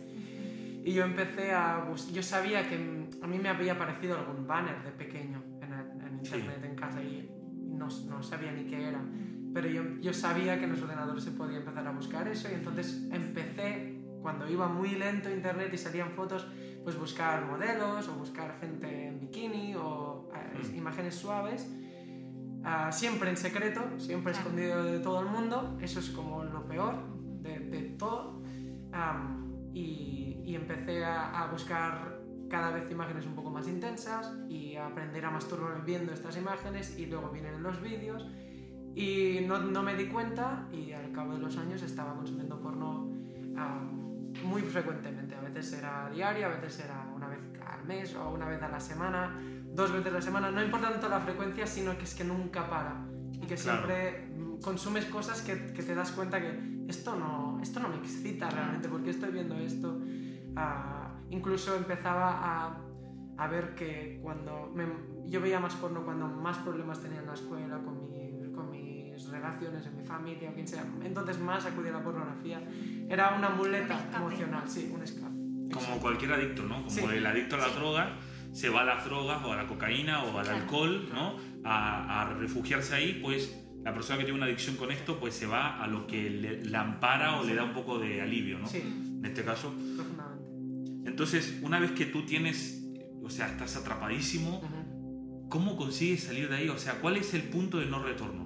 Y 0.85 0.93
yo 0.93 1.05
empecé 1.05 1.53
a 1.53 1.87
yo 2.13 2.23
sabía 2.23 2.69
que 2.69 2.75
a 3.23 3.27
mí 3.27 3.39
me 3.39 3.49
había 3.49 3.75
aparecido 3.75 4.19
algún 4.19 4.47
banner 4.47 4.83
de 4.83 4.91
pequeño 4.91 5.43
en, 5.61 5.73
el, 5.73 6.07
en 6.07 6.19
internet 6.19 6.59
sí. 6.61 6.67
en 6.67 6.75
casa 6.75 7.03
y 7.03 7.31
no, 7.69 7.89
no, 8.09 8.23
sabía 8.23 8.53
ni 8.53 8.65
qué 8.65 8.89
era. 8.89 9.01
Pero 9.55 9.69
yo, 9.69 9.83
yo 10.01 10.13
sabía 10.13 10.59
que 10.59 10.65
en 10.65 10.73
los 10.73 10.83
ordenadores 10.83 11.23
se 11.23 11.31
podía 11.33 11.59
empezar 11.59 11.87
a 11.87 11.93
buscar 11.93 12.27
eso 12.27 12.49
y 12.51 12.55
entonces 12.55 13.07
empecé, 13.13 13.92
cuando 14.23 14.49
iba 14.49 14.69
muy 14.69 14.91
lento 14.91 15.31
internet 15.31 15.71
y 15.73 15.79
salían 15.79 16.11
fotos, 16.11 16.47
pues 16.85 16.99
buscar 16.99 17.45
modelos 17.45 18.09
o 18.09 18.15
buscar 18.15 18.57
gente 18.61 19.09
en 19.09 19.21
bikini 19.21 19.75
o 19.75 20.31
uh, 20.33 20.77
imágenes 20.77 21.15
suaves. 21.15 21.69
Uh, 22.65 22.93
siempre 22.93 23.29
en 23.31 23.37
secreto, 23.37 23.81
siempre 23.99 24.33
claro. 24.33 24.49
escondido 24.49 24.85
de 24.85 25.01
todo 25.01 25.21
el 25.21 25.27
mundo. 25.27 25.77
Eso 25.81 26.01
es 26.01 26.11
como 26.11 26.45
lo 26.45 26.67
peor 26.67 26.95
de, 27.43 27.59
de 27.59 27.83
todo. 27.99 28.41
Um, 28.93 29.73
y, 29.75 30.43
y, 30.45 30.55
empecé 30.55 31.05
a, 31.05 31.43
a, 31.43 31.51
buscar 31.51 32.21
cada 32.51 32.71
vez 32.71 32.91
imágenes 32.91 33.25
un 33.27 33.35
poco 33.35 33.51
más 33.51 33.67
intensas 33.67 34.33
y 34.49 34.77
a 34.77 34.87
aprender 34.87 35.25
a 35.25 35.31
masturbarme 35.31 35.83
viendo 35.85 36.13
estas 36.13 36.37
imágenes 36.37 36.99
y 36.99 37.07
luego 37.07 37.31
vienen 37.31 37.63
los 37.63 37.81
vídeos 37.81 38.27
y 38.95 39.41
no, 39.47 39.59
no, 39.59 39.83
me 39.83 39.95
di 39.95 40.09
cuenta 40.09 40.69
y 40.71 40.93
al 40.93 41.11
cabo 41.13 41.33
de 41.33 41.39
los 41.39 41.57
años 41.57 41.83
estaba 41.83 42.15
consumiendo 42.15 42.61
porno 42.61 43.07
um, 43.07 44.02
muy 44.43 44.63
frecuentemente. 44.63 45.35
A 45.35 45.41
veces 45.41 45.73
era 45.73 46.11
diario, 46.11 46.47
a 46.47 46.51
veces 46.51 46.85
era 46.85 47.07
una 47.15 47.29
vez 47.29 47.39
al 47.67 47.85
mes 47.85 48.15
o 48.15 48.31
una 48.31 48.47
vez 48.47 48.63
a 48.63 48.69
la 48.69 48.81
semana, 48.81 49.37
dos 49.75 49.93
veces 49.93 50.09
a 50.09 50.15
la 50.17 50.23
semana. 50.23 50.51
No 50.51 50.63
importa 50.63 50.91
tanto 50.91 51.09
la 51.09 51.21
frecuencia, 51.21 51.67
sino 51.67 51.97
que 51.97 52.05
es 52.05 52.15
que 52.15 52.25
nunca 52.25 52.69
para 52.69 53.05
y 53.33 53.47
que 53.47 53.57
siempre 53.57 54.29
claro. 54.29 54.59
consumes 54.63 55.05
cosas 55.07 55.43
que, 55.43 55.73
que, 55.73 55.83
te 55.83 55.95
das 55.95 56.13
cuenta 56.13 56.41
que 56.41 56.85
esto 56.89 57.17
no, 57.17 57.59
esto 57.63 57.81
no 57.81 57.89
me 57.89 57.97
excita 57.97 58.51
realmente, 58.51 58.89
porque 58.89 59.11
estoy 59.11 59.33
viendo 59.33 59.57
esto. 59.57 60.01
Uh, 60.55 61.13
incluso 61.31 61.75
empezaba 61.75 62.31
a, 62.43 62.79
a, 63.39 63.47
ver 63.49 63.75
que 63.75 64.21
cuando 64.23 64.71
me, 64.75 64.87
yo 65.27 65.41
veía 65.41 65.59
más 65.59 65.75
porno 65.77 66.05
cuando 66.05 66.29
más 66.29 66.59
problemas 66.59 67.01
tenía 67.01 67.21
en 67.21 67.27
la 67.27 67.35
escuela 67.35 67.79
con, 67.79 68.11
mi, 68.11 68.22
mis 69.23 69.33
relaciones, 69.33 69.87
en 69.87 69.97
mi 69.97 70.05
familia 70.05 70.51
o 70.51 70.55
quien 70.55 70.69
sea. 70.69 70.85
Entonces 71.05 71.39
más 71.39 71.65
acudía 71.65 71.91
a 71.91 71.99
la 71.99 72.05
pornografía. 72.05 72.63
Era 73.09 73.35
una 73.37 73.51
muleta 73.51 73.99
un 74.17 74.33
emocional, 74.33 74.69
sí, 74.69 74.91
un 74.93 75.03
escape. 75.03 75.33
Como 75.73 75.99
cualquier 76.01 76.33
adicto, 76.33 76.63
¿no? 76.65 76.85
Como 76.85 76.91
sí. 76.91 77.05
el 77.13 77.27
adicto 77.27 77.57
a 77.57 77.61
la 77.61 77.69
sí. 77.69 77.75
droga 77.77 78.19
se 78.53 78.69
va 78.69 78.83
a 78.83 78.85
las 78.85 79.05
drogas 79.05 79.43
o 79.45 79.53
a 79.53 79.57
la 79.57 79.67
cocaína 79.67 80.25
o 80.25 80.39
al 80.39 80.45
claro. 80.45 80.63
alcohol, 80.63 81.09
¿no? 81.13 81.37
A, 81.65 82.23
a, 82.23 82.35
refugiarse 82.35 82.95
ahí, 82.95 83.21
pues 83.23 83.57
la 83.83 83.95
persona 83.95 84.19
que 84.19 84.25
tiene 84.25 84.37
una 84.37 84.47
adicción 84.47 84.77
con 84.77 84.91
esto, 84.93 85.19
pues 85.19 85.35
se 85.35 85.47
va 85.47 85.83
a 85.83 85.87
lo 85.87 86.07
que 86.07 86.29
le, 86.29 86.65
la 86.65 86.83
ampara 86.83 87.39
o 87.39 87.43
sí. 87.43 87.49
le 87.49 87.55
da 87.55 87.65
un 87.65 87.73
poco 87.73 87.99
de 87.99 88.21
alivio, 88.21 88.59
¿no? 88.59 88.69
Sí. 88.69 88.81
En 88.81 89.25
este 89.25 89.43
caso. 89.43 89.73
Profundamente. 89.97 91.09
Entonces, 91.09 91.59
una 91.63 91.81
vez 91.81 91.93
que 91.93 92.07
tú 92.07 92.25
tienes, 92.27 92.85
o 93.23 93.31
sea, 93.31 93.47
estás 93.49 93.77
atrapadísimo, 93.77 94.59
uh 94.59 94.63
-huh. 94.63 95.49
¿cómo 95.49 95.77
consigues 95.77 96.25
salir 96.25 96.49
de 96.49 96.57
ahí? 96.57 96.69
O 96.69 96.79
sea, 96.79 97.01
¿cuál 97.01 97.17
es 97.17 97.33
el 97.35 97.43
punto 97.43 97.79
de 97.79 97.87
no 97.87 98.03
retorno? 98.03 98.42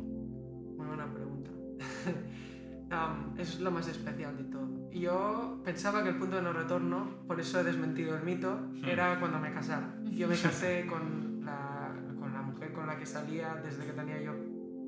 Um, 2.89 3.37
es 3.37 3.59
lo 3.59 3.73
más 3.73 3.89
especial 3.89 4.37
de 4.37 4.45
todo. 4.45 4.91
Yo 4.93 5.61
pensaba 5.65 6.05
que 6.05 6.11
el 6.11 6.19
punto 6.19 6.37
de 6.37 6.43
no 6.43 6.53
retorno, 6.53 7.19
por 7.27 7.41
eso 7.41 7.61
he 7.61 7.65
desmentido 7.65 8.17
el 8.17 8.23
mito, 8.23 8.61
hmm. 8.61 8.85
era 8.85 9.19
cuando 9.19 9.41
me 9.41 9.53
casara. 9.53 9.93
Yo 10.05 10.29
me 10.29 10.37
casé 10.41 10.87
con 10.87 11.45
la, 11.45 11.93
con 12.19 12.33
la 12.33 12.43
mujer 12.43 12.73
con 12.73 12.87
la 12.87 12.97
que 12.97 13.05
salía 13.05 13.57
desde 13.57 13.87
que 13.87 13.93
tenía 13.93 14.21
yo 14.23 14.35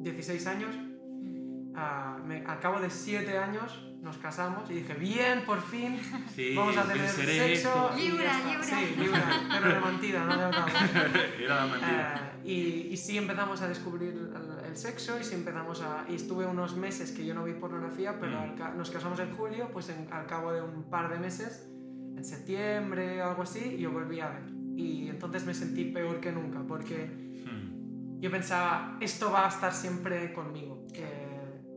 16 0.00 0.46
años. 0.46 0.76
Uh, 0.76 2.24
me, 2.24 2.44
al 2.46 2.60
cabo 2.60 2.80
de 2.80 2.88
7 2.88 3.36
años 3.36 3.84
nos 4.00 4.16
casamos 4.18 4.70
y 4.70 4.74
dije, 4.74 4.94
bien, 4.94 5.44
por 5.44 5.60
fin, 5.60 6.00
sí, 6.34 6.54
vamos 6.54 6.76
a 6.76 6.84
tener 6.84 7.08
sexo. 7.08 7.90
Libra, 7.96 8.32
libra. 8.46 8.62
Sí, 8.62 8.94
libra, 8.96 9.40
pero 9.50 9.74
de 9.74 9.80
mentira, 9.80 10.24
no 10.24 10.36
de 10.36 10.44
verdad. 10.44 10.66
Era 11.40 11.64
de 11.64 11.70
mentira. 11.70 12.32
Uh, 12.42 12.48
y, 12.48 12.88
y, 12.92 12.96
sí 12.96 13.18
empezamos 13.18 13.60
a 13.60 13.68
descubrir 13.68 14.30
el, 14.68 14.76
sexo 14.76 15.18
y 15.18 15.24
sí 15.24 15.34
empezamos 15.34 15.82
a... 15.82 16.04
Y 16.08 16.14
estuve 16.14 16.46
unos 16.46 16.76
meses 16.76 17.12
que 17.12 17.24
yo 17.24 17.34
no 17.34 17.44
vi 17.44 17.54
pornografía, 17.54 18.18
pero 18.20 18.40
mm. 18.40 18.62
al, 18.62 18.78
nos 18.78 18.90
casamos 18.90 19.18
en 19.20 19.34
julio, 19.34 19.70
pues 19.72 19.88
en, 19.88 20.12
al 20.12 20.26
cabo 20.26 20.52
de 20.52 20.62
un 20.62 20.90
par 20.90 21.10
de 21.10 21.18
meses, 21.18 21.68
en 22.16 22.24
septiembre 22.24 23.22
o 23.22 23.30
algo 23.30 23.42
así, 23.42 23.76
yo 23.78 23.90
volví 23.90 24.20
a 24.20 24.28
ver. 24.28 24.52
Y 24.76 25.08
entonces 25.08 25.44
me 25.44 25.54
sentí 25.54 25.86
peor 25.86 26.20
que 26.20 26.32
nunca, 26.32 26.62
porque 26.66 27.06
mm. 27.06 28.20
yo 28.20 28.30
pensaba, 28.30 28.96
esto 29.00 29.30
va 29.30 29.46
a 29.46 29.48
estar 29.48 29.72
siempre 29.72 30.32
conmigo. 30.32 30.86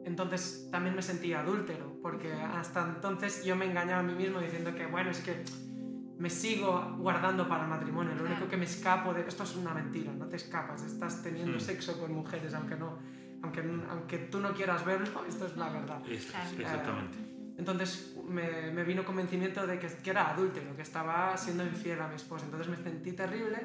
Entonces 0.03 0.67
también 0.71 0.95
me 0.95 1.01
sentía 1.01 1.41
adúltero, 1.41 1.99
porque 2.01 2.33
hasta 2.33 2.87
entonces 2.95 3.45
yo 3.45 3.55
me 3.55 3.65
engañaba 3.65 3.99
a 3.99 4.03
mí 4.03 4.13
mismo 4.13 4.39
diciendo 4.39 4.73
que, 4.75 4.85
bueno, 4.87 5.11
es 5.11 5.19
que 5.19 5.43
me 6.21 6.29
sigo 6.29 6.95
guardando 6.99 7.49
para 7.49 7.63
el 7.63 7.69
matrimonio, 7.69 8.13
lo 8.13 8.25
único 8.25 8.47
que 8.47 8.55
me 8.55 8.65
escapo 8.65 9.11
de... 9.11 9.27
Esto 9.27 9.41
es 9.41 9.55
una 9.55 9.73
mentira, 9.73 10.13
no 10.13 10.27
te 10.27 10.35
escapas, 10.35 10.83
estás 10.83 11.23
teniendo 11.23 11.59
sí. 11.59 11.65
sexo 11.65 11.99
con 11.99 12.13
mujeres, 12.13 12.53
aunque, 12.53 12.75
no, 12.75 12.99
aunque, 13.41 13.63
aunque 13.89 14.19
tú 14.19 14.39
no 14.39 14.53
quieras 14.53 14.85
verlo, 14.85 15.25
esto 15.27 15.47
es 15.47 15.57
la 15.57 15.69
verdad. 15.69 15.99
Es, 16.07 16.31
exactamente. 16.59 17.17
Entonces 17.57 18.15
me, 18.27 18.71
me, 18.71 18.83
vino 18.83 19.03
convencimiento 19.03 19.65
de 19.65 19.79
que, 19.79 19.87
que 19.87 20.09
era 20.11 20.29
adúltero, 20.29 20.75
que 20.75 20.83
estaba 20.83 21.35
siendo 21.37 21.65
infiel 21.65 21.99
a 21.99 22.07
mi 22.07 22.15
esposa, 22.15 22.45
entonces 22.45 22.69
me 22.69 22.77
sentí 22.77 23.13
terrible, 23.13 23.57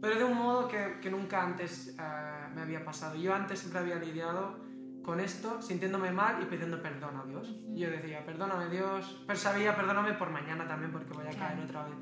pero 0.00 0.16
de 0.16 0.24
un 0.24 0.38
modo 0.38 0.68
que, 0.68 1.00
que 1.02 1.10
nunca 1.10 1.44
antes 1.44 1.94
uh, 1.98 2.54
me 2.54 2.62
había 2.62 2.82
pasado. 2.82 3.14
Yo 3.16 3.34
antes 3.34 3.58
siempre 3.58 3.80
había 3.80 3.96
lidiado 3.96 4.58
con 5.02 5.20
esto, 5.20 5.60
sintiéndome 5.62 6.10
mal 6.10 6.42
y 6.42 6.46
pidiendo 6.46 6.80
perdón 6.82 7.16
a 7.16 7.24
Dios. 7.24 7.56
Y 7.74 7.80
yo 7.80 7.90
decía, 7.90 8.24
perdóname 8.24 8.68
Dios, 8.68 9.22
pero 9.26 9.38
sabía, 9.38 9.74
perdóname 9.76 10.14
por 10.14 10.30
mañana 10.30 10.66
también 10.66 10.92
porque 10.92 11.12
voy 11.12 11.26
a 11.26 11.30
caer 11.30 11.60
otra 11.60 11.84
vez. 11.84 11.94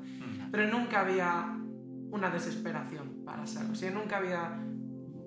Pero 0.51 0.67
nunca 0.67 1.01
había 1.01 1.55
una 2.11 2.29
desesperación 2.29 3.23
para 3.25 3.43
hacerlo, 3.43 3.73
o 3.73 3.75
sea, 3.75 3.91
nunca 3.91 4.17
había 4.17 4.59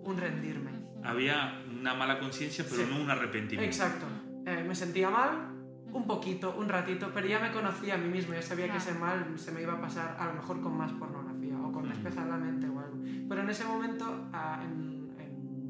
un 0.04 0.16
rendirme. 0.16 0.70
Había 1.04 1.62
una 1.68 1.94
mala 1.94 2.18
conciencia, 2.20 2.64
pero 2.68 2.84
sí. 2.84 2.88
no 2.90 3.02
un 3.02 3.10
arrepentimiento. 3.10 3.64
Exacto. 3.64 4.06
Eh, 4.46 4.64
me 4.66 4.74
sentía 4.74 5.10
mal, 5.10 5.52
un 5.92 6.06
poquito, 6.06 6.54
un 6.56 6.68
ratito, 6.68 7.10
pero 7.12 7.26
ya 7.26 7.38
me 7.38 7.50
conocía 7.52 7.94
a 7.94 7.98
mí 7.98 8.08
mismo, 8.08 8.34
ya 8.34 8.42
sabía 8.42 8.70
que 8.70 8.78
ese 8.78 8.94
mal 8.94 9.38
se 9.38 9.52
me 9.52 9.62
iba 9.62 9.74
a 9.74 9.80
pasar 9.80 10.16
a 10.18 10.26
lo 10.26 10.34
mejor 10.34 10.60
con 10.60 10.76
más 10.76 10.92
pornografía 10.92 11.58
o 11.58 11.72
con 11.72 11.88
despejar 11.88 12.26
la 12.26 12.36
mente 12.36 12.68
o 12.68 12.78
algo. 12.78 12.98
Pero 13.28 13.42
en 13.42 13.50
ese 13.50 13.64
momento, 13.64 14.28
ah, 14.32 14.60
en 14.64 14.91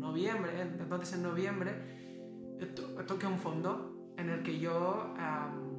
noviembre, 0.02 0.60
en- 0.60 0.80
entonces 0.80 1.14
en 1.16 1.22
noviembre, 1.22 1.72
to- 2.74 2.88
toqué 3.06 3.26
un 3.26 3.38
fondo 3.38 4.12
en 4.18 4.28
el 4.28 4.42
que 4.42 4.58
yo, 4.58 5.14
am, 5.18 5.72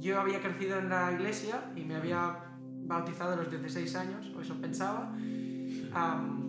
yo 0.00 0.20
había 0.20 0.40
crecido 0.40 0.78
en 0.78 0.88
la 0.88 1.12
iglesia 1.12 1.70
y 1.76 1.84
me 1.84 1.94
había 1.96 2.42
bautizado 2.88 3.32
a 3.34 3.36
los 3.36 3.50
16 3.50 3.94
años, 3.96 4.32
o 4.36 4.40
eso 4.40 4.54
pensaba, 4.60 5.12
am, 5.92 6.42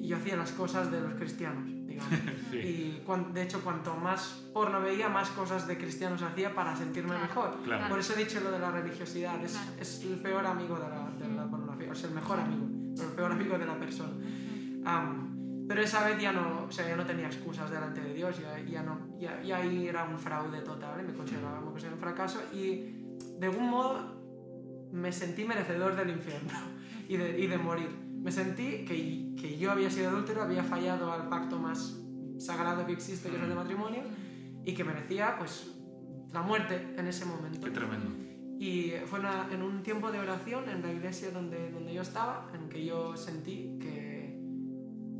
y 0.00 0.08
yo 0.08 0.16
hacía 0.16 0.36
las 0.36 0.52
cosas 0.52 0.90
de 0.90 1.00
los 1.00 1.14
cristianos, 1.14 1.64
digamos. 1.86 2.10
Sí. 2.50 2.58
Y 2.58 3.02
cuan- 3.06 3.32
de 3.32 3.42
hecho, 3.42 3.60
cuanto 3.62 3.96
más 3.96 4.44
porno 4.52 4.80
veía, 4.80 5.08
más 5.08 5.30
cosas 5.30 5.66
de 5.66 5.76
cristianos 5.78 6.22
hacía 6.22 6.54
para 6.54 6.76
sentirme 6.76 7.10
Claro. 7.10 7.22
mejor. 7.26 7.62
Claro. 7.64 7.88
Por 7.88 7.98
eso 7.98 8.12
he 8.14 8.18
dicho 8.24 8.40
lo 8.40 8.50
de 8.50 8.58
la 8.58 8.70
religiosidad. 8.70 9.42
Es, 9.42 9.52
Claro. 9.52 9.70
es 9.80 10.04
el 10.04 10.18
peor 10.20 10.46
amigo 10.46 10.74
de 10.76 10.88
la, 10.88 11.10
de 11.28 11.34
la 11.34 11.46
pornografía. 11.48 11.90
O 11.90 11.94
sea, 11.94 12.08
el 12.10 12.14
mejor 12.14 12.38
amigo, 12.40 12.66
pero 12.96 13.08
el 13.08 13.14
peor 13.16 13.32
amigo 13.32 13.58
de 13.58 13.66
la 13.66 13.76
persona. 13.78 14.12
Am, 14.84 15.33
pero 15.68 15.80
esa 15.82 16.04
vez 16.06 16.20
ya 16.20 16.32
no, 16.32 16.64
o 16.68 16.70
sea, 16.72 16.86
ya 16.88 16.96
no 16.96 17.04
tenía 17.06 17.26
excusas 17.26 17.70
delante 17.70 18.00
de 18.00 18.12
Dios. 18.14 18.38
Ya, 18.40 18.58
ya, 18.60 18.82
no, 18.82 19.18
ya, 19.18 19.40
ya 19.42 19.58
ahí 19.58 19.86
era 19.88 20.04
un 20.04 20.18
fraude 20.18 20.60
total. 20.60 21.00
y 21.00 21.06
Me 21.06 21.14
consideraba, 21.14 21.60
me 21.60 21.66
consideraba 21.70 21.94
un 21.96 22.00
fracaso. 22.02 22.40
Y 22.52 22.94
de 23.38 23.46
algún 23.46 23.68
modo 23.70 24.22
me 24.92 25.10
sentí 25.12 25.44
merecedor 25.44 25.96
del 25.96 26.10
infierno 26.10 26.50
y 27.08 27.16
de, 27.16 27.38
y 27.40 27.46
de 27.46 27.58
morir. 27.58 27.88
Me 28.22 28.30
sentí 28.32 28.84
que, 28.84 29.34
que 29.40 29.58
yo 29.58 29.70
había 29.72 29.90
sido 29.90 30.10
adúltero, 30.10 30.42
había 30.42 30.64
fallado 30.64 31.12
al 31.12 31.28
pacto 31.28 31.58
más 31.58 31.98
sagrado 32.38 32.84
que 32.86 32.92
existe, 32.92 33.28
que 33.30 33.36
es 33.36 33.42
el 33.42 33.48
de 33.48 33.54
matrimonio, 33.54 34.02
y 34.64 34.74
que 34.74 34.82
merecía 34.84 35.36
pues 35.38 35.70
la 36.32 36.42
muerte 36.42 36.94
en 36.96 37.06
ese 37.06 37.24
momento. 37.26 37.60
Qué 37.64 37.70
tremendo. 37.70 38.10
Y 38.58 38.92
fue 39.06 39.20
una- 39.20 39.46
en 39.52 39.62
un 39.62 39.82
tiempo 39.82 40.10
de 40.10 40.18
oración 40.20 40.68
en 40.68 40.80
la 40.82 40.90
iglesia 40.92 41.30
donde, 41.32 41.70
donde 41.70 41.92
yo 41.92 42.02
estaba, 42.02 42.50
en 42.54 42.68
que 42.68 42.84
yo 42.84 43.16
sentí 43.16 43.76
que, 43.80 44.03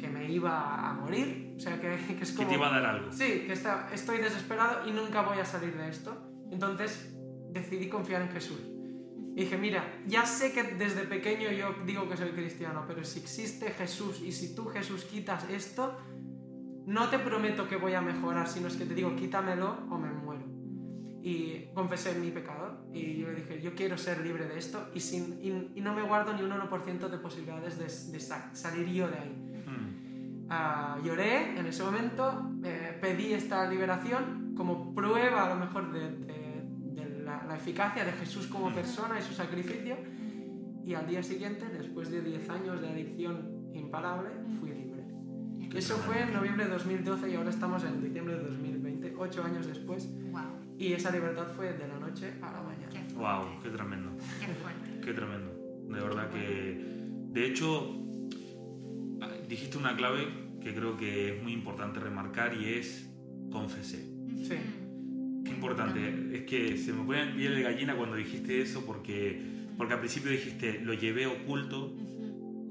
que 0.05 0.11
me 0.11 0.31
iba 0.31 0.91
a 0.91 0.93
morir. 0.95 1.55
O 1.57 1.61
sea, 1.61 1.81
que, 1.81 1.97
que 2.17 2.23
es 2.23 2.31
Que 2.33 2.37
como... 2.37 2.49
te 2.49 2.55
iba 2.55 2.67
a 2.69 2.81
dar 2.81 2.85
algo. 2.95 3.11
Sí, 3.13 3.45
que 3.47 3.53
está, 3.53 3.89
estoy 3.93 4.19
desesperado 4.19 4.87
y 4.89 4.93
nunca 4.93 5.23
voy 5.23 5.39
a 5.39 5.45
salir 5.45 5.75
de 5.77 5.89
esto. 5.89 6.11
Entonces 6.51 7.15
decidí 7.51 7.89
confiar 7.89 8.23
en 8.23 8.29
Jesús. 8.31 8.61
Y 9.37 9.41
dije, 9.43 9.57
mira, 9.57 9.83
ya 10.07 10.27
sé 10.27 10.53
que 10.53 10.63
desde 10.63 11.03
pequeño 11.05 11.51
yo 11.51 11.75
digo 11.87 12.09
que 12.09 12.17
soy 12.17 12.31
cristiano, 12.31 12.85
pero 12.87 13.03
si 13.05 13.19
existe 13.21 13.71
Jesús 13.71 14.21
y 14.23 14.31
si 14.33 14.55
tú 14.55 14.67
Jesús 14.67 15.05
quitas 15.05 15.49
esto, 15.51 15.97
no 16.87 17.09
te 17.09 17.19
prometo 17.19 17.67
que 17.67 17.77
voy 17.77 17.95
a 17.95 18.01
mejorar, 18.03 18.47
sino 18.47 18.69
es 18.69 18.77
que 18.77 18.85
te 18.85 18.95
digo, 18.95 19.17
quítamelo 19.17 19.87
o 19.91 19.99
me 19.99 20.13
muero. 20.13 20.45
Y 21.23 21.73
confesé 21.75 22.15
mi 22.19 22.31
pecado 22.31 22.87
y 22.93 23.17
yo 23.17 23.29
le 23.31 23.37
dije, 23.37 23.61
yo 23.63 23.75
quiero 23.75 23.97
ser 23.97 24.21
libre 24.21 24.47
de 24.47 24.59
esto 24.59 24.91
y, 24.95 25.01
sin, 25.01 25.39
y, 25.43 25.49
y 25.75 25.81
no 25.81 25.95
me 25.95 26.03
guardo 26.03 26.35
ni 26.35 26.43
un 26.43 26.51
1% 26.51 27.09
de 27.09 27.19
posibilidades 27.19 27.79
de, 27.79 27.85
de 28.13 28.21
sa- 28.21 28.55
salir 28.55 28.87
yo 28.89 29.09
de 29.09 29.19
ahí. 29.19 29.51
Ah, 30.51 30.99
lloré 31.03 31.59
en 31.59 31.67
ese 31.67 31.83
momento, 31.83 32.51
eh, 32.65 32.99
pedí 33.01 33.33
esta 33.33 33.69
liberación 33.69 34.55
como 34.57 34.95
prueba 34.95 35.47
a 35.47 35.55
lo 35.55 35.57
mejor 35.65 35.91
de, 35.93 36.11
de- 36.11 36.45
de 37.03 37.23
la, 37.25 37.45
la 37.45 37.57
eficacia 37.57 38.05
de 38.05 38.13
Jesús 38.13 38.47
como 38.47 38.73
persona 38.73 39.19
y 39.19 39.23
su 39.23 39.33
sacrificio. 39.33 39.97
Y 40.85 40.93
al 40.95 41.07
día 41.07 41.23
siguiente, 41.23 41.65
después 41.71 42.11
de 42.11 42.21
10 42.21 42.51
años 42.51 42.81
de 42.83 42.89
adicción 42.91 43.71
imparable, 43.73 44.29
fui 44.61 44.71
libre. 44.71 45.03
Eso 45.75 45.97
fue 45.97 46.21
en 46.23 46.33
noviembre 46.35 46.67
de 46.67 46.71
2012 46.73 47.31
y 47.31 47.35
ahora 47.37 47.51
estamos 47.51 47.83
en 47.85 48.03
diciembre 48.03 48.37
de 48.37 48.43
2020, 48.45 49.15
8 49.19 49.45
años 49.45 49.67
después. 49.67 50.09
Wow, 50.31 50.43
Y 50.79 50.93
esa 50.93 51.11
libertad 51.11 51.47
fue 51.57 51.73
de 51.73 51.89
la 51.89 51.99
noche 51.99 52.35
a 52.43 52.53
la 52.53 52.63
mañana. 52.63 52.91
qué. 52.93 53.15
Wow, 53.15 53.61
qué 53.63 53.71
tremendo. 53.71 54.11
Qué 54.41 54.47
fuerte. 54.53 55.01
Qué 55.03 55.13
tremendo. 55.15 55.51
De 55.89 56.01
verdad 56.01 56.29
que. 56.31 56.85
De 57.33 57.47
hecho, 57.47 58.04
dijiste 59.55 59.79
una 59.79 59.97
clave 59.97 60.27
que 60.63 60.75
creo 60.75 60.97
que 60.97 61.37
es 61.37 61.43
muy 61.43 61.53
importante 61.53 62.01
remarcar 62.01 62.55
y 62.57 62.75
es 62.75 63.09
confesé. 63.51 63.99
Sí. 64.43 64.55
Qué 65.45 65.51
importante. 65.51 66.01
Es 66.37 66.43
que 66.45 66.77
se 66.79 66.93
me 66.93 67.05
pone 67.05 67.23
el 67.23 67.35
piel 67.35 67.55
de 67.55 67.63
gallina 67.63 67.95
cuando 67.97 68.17
dijiste 68.17 68.61
eso 68.63 68.85
porque, 68.87 69.41
porque 69.77 69.93
al 69.95 70.01
principio 70.01 70.31
dijiste 70.31 70.81
lo 70.83 70.95
llevé 70.95 71.27
oculto, 71.27 71.95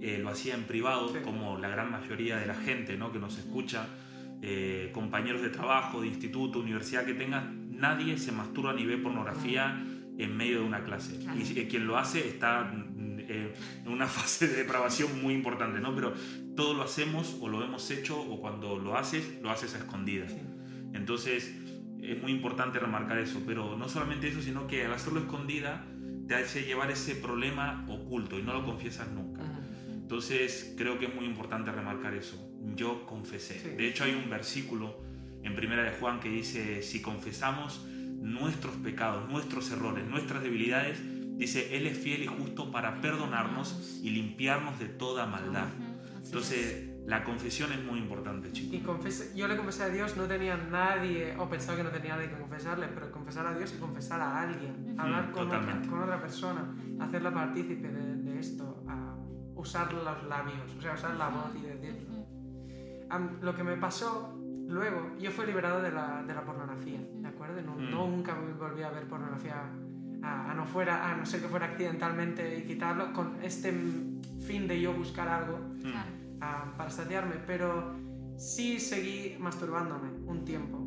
eh, 0.02 0.18
lo 0.22 0.30
hacía 0.30 0.56
en 0.56 0.64
privado, 0.64 1.10
Sí. 1.14 1.20
como 1.24 1.58
la 1.60 1.70
gran 1.70 1.92
mayoría 1.92 2.38
de 2.38 2.48
la 2.48 2.56
gente 2.56 2.98
¿no? 2.98 3.12
que 3.12 3.20
nos 3.20 3.38
escucha, 3.38 3.88
eh, 4.42 4.90
compañeros 4.94 5.42
de 5.42 5.50
trabajo, 5.50 6.02
de 6.02 6.08
instituto, 6.08 6.60
universidad 6.60 7.06
que 7.06 7.14
tengas, 7.14 7.46
nadie 7.54 8.18
se 8.18 8.32
masturba 8.32 8.74
ni 8.74 8.86
ve 8.86 8.98
pornografía 8.98 9.82
en 10.18 10.36
medio 10.36 10.60
de 10.62 10.66
una 10.66 10.84
clase. 10.84 11.18
Claro. 11.20 11.40
Y 11.40 11.46
si- 11.46 11.56
quien 11.68 11.88
lo 11.88 11.98
hace 11.98 12.28
está 12.28 12.72
eh, 13.30 13.54
una 13.86 14.08
fase 14.20 14.48
de 14.48 14.56
depravación 14.56 15.22
muy 15.22 15.34
importante, 15.34 15.80
¿no? 15.80 15.94
Pero 15.96 16.14
todo 16.56 16.74
lo 16.74 16.84
hacemos 16.84 17.38
o 17.42 17.48
lo 17.48 17.64
hemos 17.64 17.90
hecho 17.92 18.20
o 18.20 18.40
cuando 18.40 18.78
lo 18.78 18.98
haces, 18.98 19.42
lo 19.42 19.52
haces 19.52 19.76
a 19.76 19.80
escondidas. 19.80 20.32
Sí. 20.32 20.42
Entonces 20.94 21.54
es 22.02 22.22
muy 22.22 22.32
importante 22.32 22.80
remarcar 22.80 23.18
eso, 23.18 23.42
pero 23.46 23.78
no 23.78 23.88
solamente 23.88 24.28
eso, 24.28 24.42
sino 24.42 24.68
que 24.68 24.86
al 24.86 24.94
hacerlo 24.94 25.22
escondida 25.22 25.86
te 26.28 26.36
hace 26.36 26.64
llevar 26.64 26.92
ese 26.92 27.16
problema 27.16 27.86
oculto 27.90 28.38
y 28.38 28.44
no 28.44 28.54
lo 28.54 28.66
confiesas 28.66 29.10
nunca. 29.12 29.42
Entonces 29.90 30.74
creo 30.78 31.00
que 31.00 31.08
es 31.08 31.16
muy 31.16 31.26
importante 31.26 31.72
remarcar 31.72 32.14
eso. 32.14 32.38
Yo 32.76 33.06
confesé. 33.06 33.60
Sí. 33.60 33.70
De 33.70 33.88
hecho 33.88 34.04
hay 34.04 34.14
un 34.14 34.30
versículo 34.30 35.02
en 35.44 35.56
Primera 35.56 35.84
de 35.84 35.92
Juan 35.92 36.20
que 36.20 36.30
dice, 36.30 36.82
si 36.82 37.02
confesamos 37.02 37.86
nuestros 38.24 38.76
pecados, 38.78 39.30
nuestros 39.30 39.70
errores, 39.72 40.06
nuestras 40.06 40.44
debilidades, 40.44 41.00
dice, 41.38 41.76
Él 41.78 41.88
es 41.88 41.98
fiel 41.98 42.24
y 42.24 42.28
justo 42.28 42.72
para 42.72 43.02
perdonarnos 43.02 44.00
y 44.04 44.10
limpiarnos 44.12 44.80
de 44.80 44.86
toda 44.88 45.26
maldad. 45.26 45.68
Entonces 46.26 46.90
la 47.06 47.24
confesión 47.26 47.74
es 47.74 47.84
muy 47.84 48.00
importante, 48.00 48.52
chicos. 48.54 48.74
Y 48.74 48.82
confesé- 48.82 49.36
yo 49.36 49.48
le 49.50 49.58
confesé 49.58 49.84
a 49.84 49.90
Dios, 49.90 50.16
no 50.16 50.24
tenía 50.24 50.56
nadie, 50.56 51.36
o 51.38 51.50
pensaba 51.50 51.78
que 51.78 51.84
no 51.84 51.90
tenía 51.90 52.16
nadie 52.16 52.30
que 52.30 52.38
confesarle, 52.38 52.88
pero 52.94 53.12
confesar 53.12 53.46
a 53.46 53.58
Dios 53.58 53.74
y 53.76 53.80
confesar 53.80 54.22
a 54.22 54.42
alguien, 54.42 54.96
hablar 54.98 55.32
con 55.32 55.48
otra, 55.48 55.82
con 55.90 56.02
otra 56.04 56.22
persona, 56.22 56.74
hacerla 57.02 57.34
partícipe 57.34 57.90
de, 57.90 58.16
de 58.16 58.40
esto, 58.40 58.84
a 58.88 59.18
usar 59.56 59.92
los 59.94 60.24
labios, 60.24 60.74
o 60.78 60.82
sea, 60.82 60.94
usar 60.94 61.16
la 61.16 61.28
voz 61.28 61.52
y 61.58 61.62
decirlo. 61.66 62.26
Am- 63.10 63.40
lo 63.42 63.54
que 63.54 63.64
me 63.66 63.76
pasó 63.76 64.40
luego, 64.70 65.16
yo 65.20 65.30
fui 65.32 65.46
liberado 65.46 65.82
de 65.82 65.92
la, 65.92 66.24
de 66.24 66.34
la 66.34 66.46
pornografía, 66.46 67.00
¿de 67.16 67.28
acuerdo? 67.28 67.62
No, 67.62 67.76
Mm. 67.76 67.92
Nunca 67.92 68.34
volví 68.58 68.82
a 68.82 68.90
ver 68.92 69.08
pornografía, 69.10 69.62
a, 70.24 70.52
a 70.52 70.54
no 70.56 70.66
fuera, 70.66 71.12
a 71.12 71.16
no 71.18 71.26
ser 71.26 71.42
que 71.42 71.48
fuera 71.48 71.68
accidentalmente 71.68 72.58
y 72.58 72.64
quitarlo, 72.64 73.12
con 73.14 73.38
este 73.44 73.72
fin 74.40 74.68
de 74.68 74.82
yo 74.82 74.94
buscar 74.94 75.28
algo 75.28 75.60
Mm. 75.84 75.94
Ah, 76.46 76.74
para 76.78 76.90
saciarme, 76.90 77.36
pero 77.46 77.96
sí 78.38 78.80
seguí 78.80 79.38
masturbándome 79.40 80.10
un 80.26 80.44
tiempo, 80.44 80.86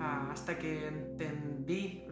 ah, 0.00 0.28
hasta 0.32 0.58
que 0.58 0.88
entendí, 0.88 2.02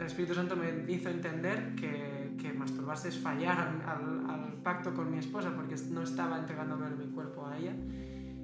el 0.00 0.06
Espíritu 0.06 0.34
Santo 0.34 0.54
me 0.56 0.68
hizo 0.92 1.08
entender 1.08 1.74
que, 1.76 2.34
que 2.40 2.52
masturbarse 2.52 3.08
es 3.08 3.18
fallar 3.18 3.58
al, 3.86 4.28
al- 4.30 4.46
pacto 4.62 4.92
con 4.94 5.10
mi 5.12 5.18
esposa, 5.18 5.52
porque 5.54 5.76
no 5.90 6.02
estaba 6.02 6.38
entregándome 6.40 6.90
mi 6.90 7.06
cuerpo 7.12 7.46
a 7.46 7.56
ella. 7.56 7.72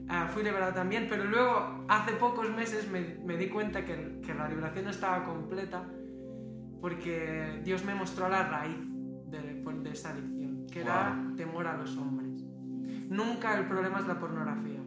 Ah, 0.08 0.28
fui 0.32 0.42
liberado 0.44 0.72
también, 0.72 1.06
pero 1.10 1.24
luego, 1.24 1.84
hace 1.88 2.12
pocos 2.12 2.48
meses, 2.54 2.88
me, 2.90 3.00
me 3.24 3.36
di 3.36 3.48
cuenta 3.48 3.84
que, 3.84 4.20
que 4.24 4.32
la 4.32 4.48
liberación 4.48 4.84
no 4.84 4.90
estaba 4.92 5.24
completa, 5.24 5.84
porque 6.82 7.60
Dios 7.64 7.84
me 7.84 7.94
mostró 7.94 8.28
la 8.28 8.42
raíz 8.48 8.76
de, 9.30 9.62
de 9.82 9.90
esa 9.90 10.10
adicción, 10.10 10.66
que 10.70 10.80
era 10.80 11.16
temor 11.36 11.66
a 11.68 11.76
los 11.78 11.96
hombres. 11.96 12.42
Nunca 13.08 13.56
el 13.58 13.66
problema 13.66 14.00
es 14.00 14.06
la 14.06 14.18
pornografía. 14.18 14.80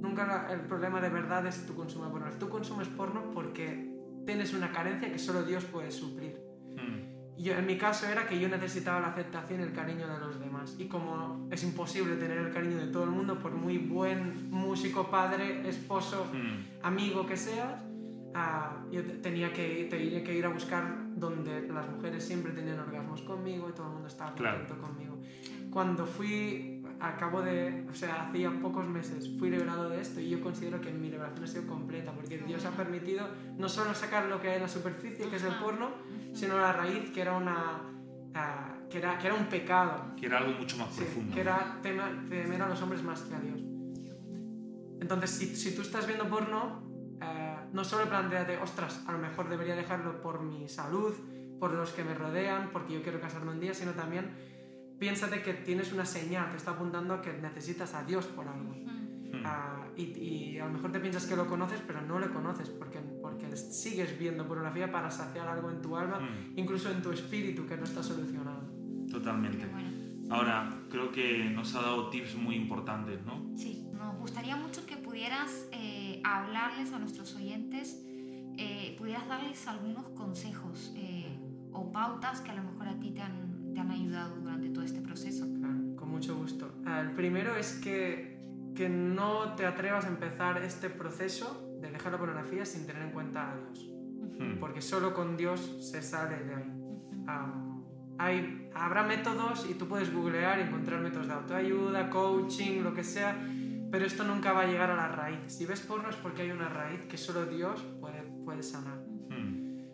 Nunca 0.00 0.26
la- 0.26 0.52
el 0.52 0.60
problema 0.62 1.00
de 1.00 1.08
verdad 1.08 1.46
es 1.46 1.64
tu 1.64 1.74
consumo 1.74 2.04
de 2.06 2.10
pornografía. 2.10 2.40
Tú 2.40 2.48
consumes 2.48 2.88
porno 2.88 3.30
porque 3.32 3.88
tienes 4.26 4.52
una 4.52 4.72
carencia 4.72 5.10
que 5.12 5.18
solo 5.18 5.44
Dios 5.44 5.64
puede 5.64 5.90
suplir. 5.92 6.36
Mm. 6.76 7.38
Y 7.38 7.44
yo- 7.44 7.54
en 7.54 7.66
mi 7.66 7.78
caso 7.78 8.06
era 8.08 8.26
que 8.26 8.38
yo 8.40 8.48
necesitaba 8.48 8.98
la 9.00 9.08
aceptación 9.08 9.60
y 9.60 9.62
el 9.62 9.72
cariño 9.72 10.08
de 10.08 10.18
los 10.18 10.40
demás. 10.40 10.74
Y 10.78 10.86
como 10.88 11.46
es 11.52 11.62
imposible 11.62 12.16
tener 12.16 12.38
el 12.38 12.52
cariño 12.52 12.78
de 12.78 12.88
todo 12.88 13.04
el 13.04 13.10
mundo, 13.10 13.38
por 13.38 13.52
muy 13.52 13.78
buen 13.78 14.50
músico, 14.50 15.08
padre, 15.10 15.68
esposo, 15.68 16.26
Mm. 16.32 16.84
amigo 16.84 17.26
que 17.26 17.36
seas, 17.36 17.80
ah, 18.34 18.84
yo 18.90 19.04
te- 19.04 19.14
tenía 19.18 19.52
que, 19.52 19.86
tenía 19.88 20.24
que 20.24 20.36
ir 20.36 20.44
a 20.46 20.48
buscar 20.48 21.07
donde 21.20 21.66
las 21.68 21.88
mujeres 21.88 22.24
siempre 22.24 22.52
tenían 22.52 22.78
orgasmos 22.80 23.22
conmigo 23.22 23.68
y 23.68 23.72
todo 23.72 23.86
el 23.86 23.92
mundo 23.94 24.08
estaba 24.08 24.34
Claro. 24.34 24.58
contento 24.58 24.82
conmigo. 24.86 25.18
Cuando 25.70 26.06
fui, 26.06 26.74
a 27.00 27.16
cabo 27.16 27.42
de, 27.42 27.86
o 27.88 27.94
sea, 27.94 28.28
hacía 28.28 28.50
pocos 28.60 28.84
meses, 28.86 29.30
fui 29.38 29.50
liberado 29.50 29.88
de 29.88 30.00
esto 30.00 30.20
y 30.20 30.30
yo 30.30 30.40
considero 30.40 30.80
que 30.80 30.90
mi 30.92 31.08
liberación 31.10 31.44
ha 31.44 31.46
sido 31.46 31.66
completa 31.66 32.10
porque 32.12 32.38
Dios 32.38 32.64
ha 32.64 32.70
permitido 32.72 33.26
no 33.56 33.68
solo 33.68 33.94
sacar 33.94 34.26
lo 34.26 34.40
que 34.40 34.48
hay 34.48 34.56
en 34.56 34.62
la 34.62 34.68
superficie, 34.68 35.28
que 35.28 35.36
es 35.36 35.44
el 35.44 35.54
porno, 35.54 35.90
sino 36.34 36.58
la 36.58 36.72
raíz, 36.72 37.10
que 37.10 37.20
era 37.20 37.36
una... 37.36 37.82
ah, 38.34 38.74
que, 38.90 38.98
era, 38.98 39.18
que 39.18 39.26
era 39.26 39.36
un 39.36 39.46
pecado, 39.46 40.14
Que 40.18 40.26
era 40.26 40.38
algo 40.38 40.58
mucho 40.58 40.76
más 40.78 40.88
Sí, 40.94 41.02
profundo. 41.02 41.34
que 41.34 41.40
era 41.42 41.78
tema- 41.82 42.24
temer 42.28 42.62
a 42.62 42.68
los 42.68 42.80
hombres 42.82 43.02
más 43.04 43.20
que 43.22 43.34
a 43.34 43.40
Dios. 43.40 43.60
Entonces, 45.00 45.30
si, 45.30 45.54
si 45.54 45.74
tú 45.76 45.82
estás 45.82 46.06
viendo 46.06 46.28
porno, 46.28 46.82
eh, 47.22 47.47
no 47.72 47.84
solo 47.84 48.08
planteate, 48.08 48.58
ostras, 48.58 49.02
a 49.06 49.12
lo 49.12 49.18
mejor 49.18 49.48
debería 49.48 49.76
dejarlo 49.76 50.20
por 50.20 50.42
mi 50.42 50.68
salud, 50.68 51.14
por 51.58 51.72
los 51.72 51.90
que 51.92 52.04
me 52.04 52.14
rodean, 52.14 52.70
porque 52.72 52.94
yo 52.94 53.02
quiero 53.02 53.20
casarme 53.20 53.52
un 53.52 53.60
día, 53.60 53.74
sino 53.74 53.92
también 53.92 54.30
piénsate 54.98 55.42
que 55.42 55.54
tienes 55.54 55.92
una 55.92 56.04
señal, 56.04 56.50
te 56.50 56.56
está 56.56 56.72
apuntando 56.72 57.14
a 57.14 57.22
que 57.22 57.32
necesitas 57.32 57.94
a 57.94 58.04
Dios 58.04 58.26
por 58.26 58.48
algo. 58.48 58.74
Ah, 59.44 59.86
y, 59.96 60.02
y, 60.02 60.58
a 60.58 60.66
lo 60.66 60.72
mejor 60.72 60.90
te 60.90 61.00
piensas 61.00 61.26
que 61.26 61.36
lo 61.36 61.46
conoces, 61.46 61.80
pero 61.86 62.00
no 62.00 62.18
lo 62.18 62.32
conoces 62.32 62.70
porque, 62.70 62.98
porque 62.98 63.56
sigues 63.56 64.18
viendo 64.18 64.46
pornografía 64.46 64.90
para 64.90 65.10
saciar 65.10 65.48
algo 65.48 65.70
en 65.70 65.80
tu 65.80 65.96
alma, 65.96 66.28
incluso 66.56 66.90
en 66.90 67.02
tu 67.02 67.12
espíritu 67.12 67.66
que 67.66 67.76
no 67.76 67.84
está 67.84 68.02
solucionado. 68.02 68.68
Totalmente. 69.10 69.66
Ahora, 70.30 70.70
creo 70.90 71.10
que 71.10 71.50
nos 71.50 71.74
ha 71.74 71.82
dado 71.82 72.10
tips 72.10 72.34
muy 72.36 72.56
importantes, 72.56 73.24
¿no? 73.24 73.50
Sí, 73.56 73.86
nos 73.92 74.16
gustaría 74.18 74.56
mucho 74.56 74.84
que 74.84 74.96
pudieras 74.96 75.66
eh, 75.72 76.07
hablarles 76.24 76.92
a 76.92 76.98
nuestros 76.98 77.34
oyentes, 77.36 78.04
eh, 78.56 78.96
pudieras 78.98 79.28
darles 79.28 79.66
algunos 79.68 80.08
consejos 80.10 80.92
eh, 80.96 81.38
o 81.72 81.92
pautas 81.92 82.40
que 82.40 82.50
a 82.50 82.54
lo 82.54 82.64
mejor 82.64 82.88
a 82.88 82.98
ti 82.98 83.12
te 83.12 83.20
han, 83.20 83.72
te 83.72 83.80
han 83.80 83.90
ayudado 83.90 84.36
durante 84.36 84.70
todo 84.70 84.84
este 84.84 85.00
proceso. 85.00 85.46
Claro, 85.58 85.96
con 85.96 86.10
mucho 86.10 86.36
gusto. 86.36 86.72
Ah, 86.84 87.00
el 87.00 87.12
primero 87.12 87.56
es 87.56 87.74
que, 87.74 88.40
que 88.74 88.88
no 88.88 89.54
te 89.54 89.64
atrevas 89.64 90.04
a 90.06 90.08
empezar 90.08 90.60
este 90.62 90.90
proceso 90.90 91.68
de 91.80 91.90
dejar 91.90 92.12
la 92.12 92.18
pornografía 92.18 92.64
sin 92.64 92.86
tener 92.86 93.02
en 93.02 93.12
cuenta 93.12 93.52
a 93.52 93.56
Dios. 93.56 93.92
Porque 94.60 94.80
solo 94.80 95.14
con 95.14 95.36
Dios 95.36 95.78
se 95.80 96.00
sale 96.00 96.44
de 96.44 96.54
ahí. 96.54 96.72
hay, 98.18 98.70
habrá 98.72 99.02
métodos 99.02 99.66
y 99.68 99.74
tú 99.74 99.88
puedes 99.88 100.14
googlear 100.14 100.60
y 100.60 100.62
encontrar 100.62 101.00
métodos 101.00 101.26
de 101.26 101.34
autoayuda, 101.34 102.08
coaching, 102.08 102.82
lo 102.82 102.94
que 102.94 103.02
sea, 103.02 103.36
pero 103.90 104.04
esto 104.04 104.24
nunca 104.24 104.52
va 104.52 104.62
a 104.62 104.66
llegar 104.66 104.90
a 104.90 104.96
la 104.96 105.08
raíz. 105.08 105.40
Si 105.46 105.66
ves 105.66 105.80
porno 105.80 106.10
es 106.10 106.16
porque 106.16 106.42
hay 106.42 106.50
una 106.50 106.68
raíz 106.68 107.02
que 107.02 107.16
solo 107.16 107.46
Dios 107.46 107.80
puede, 108.00 108.22
puede 108.44 108.62
sanar. 108.62 108.98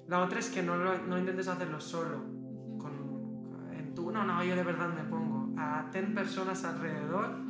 La 0.07 0.21
otra 0.21 0.39
es 0.39 0.49
que 0.49 0.63
no, 0.63 0.77
no 0.77 1.19
intentes 1.19 1.49
hacerlo 1.49 1.81
solo. 1.81 2.23
Con, 2.79 3.73
en 3.73 3.95
tu, 3.95 4.11
no, 4.11 4.25
no, 4.25 4.45
yo 4.45 4.55
de 4.55 4.63
verdad 4.63 4.89
me 4.89 5.03
pongo. 5.05 5.55
A 5.59 5.89
ten 5.91 6.15
personas 6.15 6.65
alrededor 6.65 7.45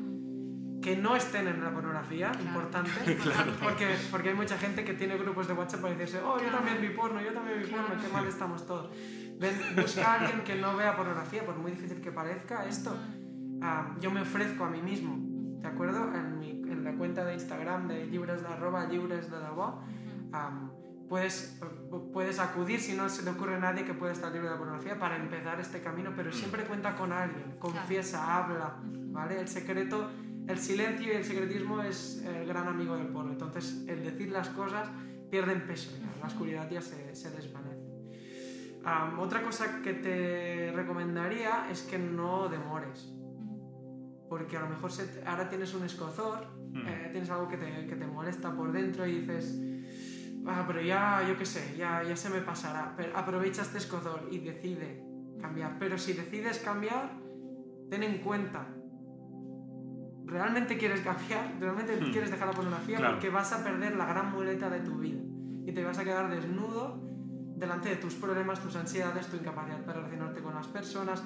que 0.85 0.97
no 0.97 1.17
estén 1.17 1.49
en 1.49 1.65
la 1.65 1.73
pornografía, 1.73 2.31
importante, 2.39 2.91
porque, 3.63 3.97
porque 4.11 4.29
hay 4.29 4.35
mucha 4.35 4.59
gente 4.59 4.85
que 4.85 4.93
tiene 4.93 5.17
grupos 5.17 5.49
de 5.49 5.55
WhatsApp 5.55 5.81
para 5.81 5.95
decirse, 5.95 6.21
oh, 6.23 6.39
yo 6.39 6.51
también 6.51 6.79
vi 6.83 6.91
porno, 6.91 7.23
yo 7.23 7.33
también 7.33 7.63
vi 7.63 7.71
porno, 7.71 7.87
qué 7.99 8.09
mal 8.13 8.27
estamos 8.27 8.67
todos. 8.67 8.91
Ven, 9.39 9.59
busca 9.75 10.13
a 10.13 10.21
alguien 10.21 10.45
que 10.45 10.57
no 10.57 10.77
vea 10.77 10.95
pornografía, 10.95 11.45
por 11.47 11.57
muy 11.57 11.71
difícil 11.71 12.03
que 12.03 12.13
parezca 12.13 12.67
esto. 12.67 12.95
yo 13.99 14.11
me 14.11 14.21
ofrezco 14.21 14.65
a 14.65 14.71
mí 14.71 14.83
mismo, 14.83 15.17
¿de 15.63 15.69
acuerdo? 15.69 16.15
En, 16.15 16.34
en 16.75 16.85
la 16.85 16.93
cuenta 16.93 17.25
de 17.25 17.35
Instagram 17.35 17.89
de 17.89 18.07
libres 18.07 18.43
de 18.43 18.49
arroba 18.49 18.87
libres 18.87 19.31
de 19.31 19.37
puedes, 21.09 21.61
puedes 22.13 22.39
acudir 22.39 22.81
si 22.81 22.95
no 22.95 23.09
se 23.09 23.23
te 23.23 23.31
ocurre 23.31 23.57
a 23.57 23.59
nadie 23.59 23.85
que 23.85 23.95
pueda 23.95 24.13
estar 24.13 24.33
libre 24.33 24.51
de 24.51 24.57
pornografía 24.57 24.99
para 24.99 25.17
empezar 25.17 25.61
este 25.61 25.81
camino, 25.81 26.13
pero 26.17 26.33
siempre 26.33 26.65
cuenta 26.65 26.97
con 26.97 27.13
alguien, 27.13 27.57
confiesa, 27.59 28.37
habla, 28.37 28.77
¿vale? 28.83 29.41
El 29.41 29.49
secreto 29.49 30.11
el 30.47 30.59
silencio 30.59 31.13
y 31.13 31.17
el 31.17 31.25
secretismo 31.25 31.83
es 31.83 32.23
el 32.23 32.47
gran 32.47 32.69
amigo 32.69 32.97
del 32.97 33.07
porno. 33.07 33.33
Entonces, 33.33 33.85
el 33.89 34.05
decir 34.05 34.31
las 34.31 34.49
cosas 34.51 34.89
pierden 35.31 35.67
peso, 35.67 35.91
la 36.21 36.27
oscuridad 36.27 36.71
ya 36.71 36.83
se, 36.83 37.15
se 37.15 37.31
desvanece. 37.31 37.83
otra 39.19 39.43
cosa 39.43 39.81
que 39.83 39.95
te 39.95 40.73
recomendaría 40.75 41.69
es 41.71 41.83
que 41.83 41.99
no 41.99 42.49
demores. 42.49 43.11
Porque 44.29 44.57
a 44.57 44.61
lo 44.61 44.69
mejor 44.69 44.91
ahora 45.27 45.49
tienes 45.49 45.75
un 45.75 45.85
escozor, 45.85 46.47
hmm. 46.73 46.87
eh, 46.87 47.09
tienes 47.13 47.31
algo 47.31 47.49
que 47.49 47.57
te, 47.57 47.87
que 47.87 47.97
te, 47.97 48.07
molesta 48.07 48.55
por 48.55 48.73
dentro 48.73 49.07
y 49.07 49.21
dices, 49.21 49.61
ah, 50.47 50.65
pero 50.67 50.81
ya, 50.81 51.23
yo 51.29 51.37
qué 51.37 51.47
sé, 51.47 51.77
ya, 51.77 52.03
ya 52.03 52.17
se 52.17 52.31
me 52.31 52.41
pasará. 52.41 52.95
Pero 52.97 53.17
aprovecha 53.17 53.63
este 53.63 53.79
escozor 53.79 54.29
y 54.31 54.39
decide 54.39 55.05
cambiar. 55.41 55.79
Pero 55.79 55.99
si 55.99 56.15
decides 56.15 56.59
cambiar, 56.59 57.13
ten 57.91 58.03
en 58.03 58.19
cuenta 58.19 58.67
realmente 60.27 60.79
quieres 60.79 61.01
cambiar, 61.01 61.55
realmente 61.61 61.97
hmm. 61.97 62.11
quieres 62.11 62.31
dejar 62.31 62.49
la 62.49 62.55
pornografía 62.55 62.99
porque 62.99 63.29
vas 63.29 63.53
a 63.53 63.63
perder 63.63 63.97
la 63.97 64.07
gran 64.07 64.33
muleta 64.33 64.71
de 64.71 64.81
tu 64.81 64.99
vida 64.99 65.21
y 65.67 65.73
te 65.73 65.85
vas 65.85 65.99
a 65.99 66.05
quedar 66.05 66.31
desnudo 66.31 67.01
delante 67.57 67.89
de 67.89 67.97
tus 67.97 68.15
problemas, 68.15 68.61
tus 68.61 68.77
ansiedades, 68.77 69.27
tu 69.29 69.37
incapacidad 69.37 69.85
para 69.85 69.99
relacionarte 69.99 70.43
con 70.43 70.55
las 70.55 70.67
personas. 70.67 71.23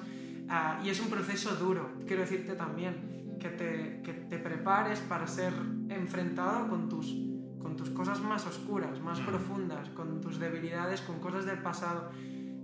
Y 0.83 0.89
es 0.89 0.99
un 0.99 1.09
proceso 1.09 1.55
duro, 1.55 1.91
quiero 2.07 2.21
decirte 2.23 2.55
también, 2.55 3.37
que 3.39 3.49
te, 3.49 4.01
que 4.03 4.13
te 4.13 4.39
prepares 4.39 4.99
para 4.99 5.27
ser 5.27 5.53
enfrentado 5.89 6.67
con 6.67 6.89
tus, 6.89 7.15
con 7.61 7.75
tus 7.77 7.89
cosas 7.91 8.19
más 8.21 8.45
oscuras, 8.45 8.99
más 8.99 9.19
profundas, 9.19 9.89
con 9.89 10.21
tus 10.21 10.39
debilidades, 10.39 11.01
con 11.01 11.19
cosas 11.19 11.45
del 11.45 11.59
pasado. 11.59 12.09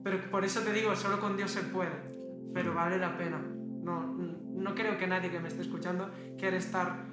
Pero 0.04 0.20
por 0.30 0.44
eso 0.44 0.62
te 0.62 0.74
digo, 0.74 0.96
solo 0.96 1.20
con 1.20 1.38
Dios 1.38 1.52
se 1.52 1.62
puede, 1.62 1.96
pero 2.54 2.74
vale 2.74 2.98
la 2.98 3.18
pena. 3.18 3.40
No, 3.40 4.04
no 4.14 4.76
creo 4.76 4.98
que 4.98 5.08
nadie 5.08 5.30
que 5.30 5.40
me 5.40 5.48
esté 5.48 5.62
escuchando 5.62 6.10
quiera 6.38 6.58
estar 6.58 7.06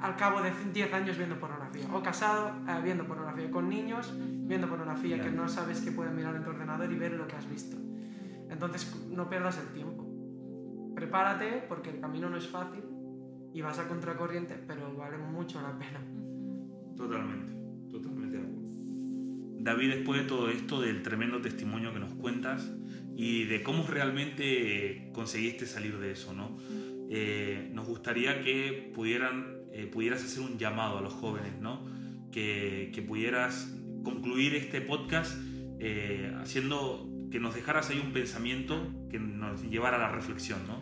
al 0.00 0.16
cabo 0.16 0.42
de 0.42 0.52
10 0.72 0.92
años 0.92 1.16
viendo 1.16 1.38
pornografía. 1.38 1.86
O 1.92 2.02
casado 2.02 2.52
eh, 2.68 2.80
viendo 2.82 3.06
pornografía. 3.06 3.50
Con 3.50 3.68
niños 3.68 4.12
viendo 4.18 4.68
pornografía 4.68 5.20
que 5.20 5.30
no 5.30 5.48
sabes 5.48 5.80
que 5.80 5.92
pueden 5.92 6.16
mirar 6.16 6.34
en 6.34 6.42
tu 6.42 6.50
ordenador 6.50 6.90
y 6.92 6.96
ver 6.96 7.12
lo 7.12 7.26
que 7.28 7.36
has 7.36 7.48
visto. 7.48 7.76
Entonces 8.64 8.94
no 9.10 9.28
pierdas 9.28 9.58
el 9.58 9.72
tiempo. 9.74 10.06
Prepárate 10.94 11.64
porque 11.68 11.90
el 11.90 12.00
camino 12.00 12.30
no 12.30 12.36
es 12.36 12.46
fácil 12.46 12.82
y 13.52 13.60
vas 13.60 13.78
a 13.78 13.88
contracorriente, 13.88 14.54
pero 14.66 14.94
vale 14.96 15.18
mucho 15.18 15.60
la 15.60 15.76
pena. 15.78 16.00
Totalmente, 16.96 17.52
totalmente 17.90 18.36
de 18.38 18.42
acuerdo. 18.42 18.62
David, 19.60 19.94
después 19.94 20.22
de 20.22 20.28
todo 20.28 20.48
esto, 20.48 20.80
del 20.80 21.02
tremendo 21.02 21.40
testimonio 21.40 21.92
que 21.92 21.98
nos 21.98 22.14
cuentas, 22.14 22.70
y 23.16 23.44
de 23.44 23.62
cómo 23.62 23.86
realmente 23.86 25.10
conseguiste 25.12 25.66
salir 25.66 25.98
de 25.98 26.12
eso, 26.12 26.32
¿no? 26.32 26.56
Eh, 27.10 27.70
nos 27.72 27.86
gustaría 27.86 28.40
que 28.42 28.90
pudieran, 28.94 29.58
eh, 29.72 29.86
pudieras 29.86 30.24
hacer 30.24 30.42
un 30.42 30.58
llamado 30.58 30.98
a 30.98 31.00
los 31.02 31.12
jóvenes, 31.12 31.60
¿no? 31.60 31.84
Que, 32.30 32.90
que 32.94 33.02
pudieras 33.02 33.76
concluir 34.02 34.54
este 34.54 34.80
podcast 34.80 35.36
eh, 35.78 36.32
haciendo 36.40 37.11
que 37.32 37.40
nos 37.40 37.54
dejaras 37.54 37.90
ahí 37.90 37.98
un 37.98 38.12
pensamiento 38.12 38.86
que 39.10 39.18
nos 39.18 39.62
llevara 39.62 39.96
a 39.96 40.00
la 40.00 40.08
reflexión, 40.10 40.60
¿no? 40.68 40.78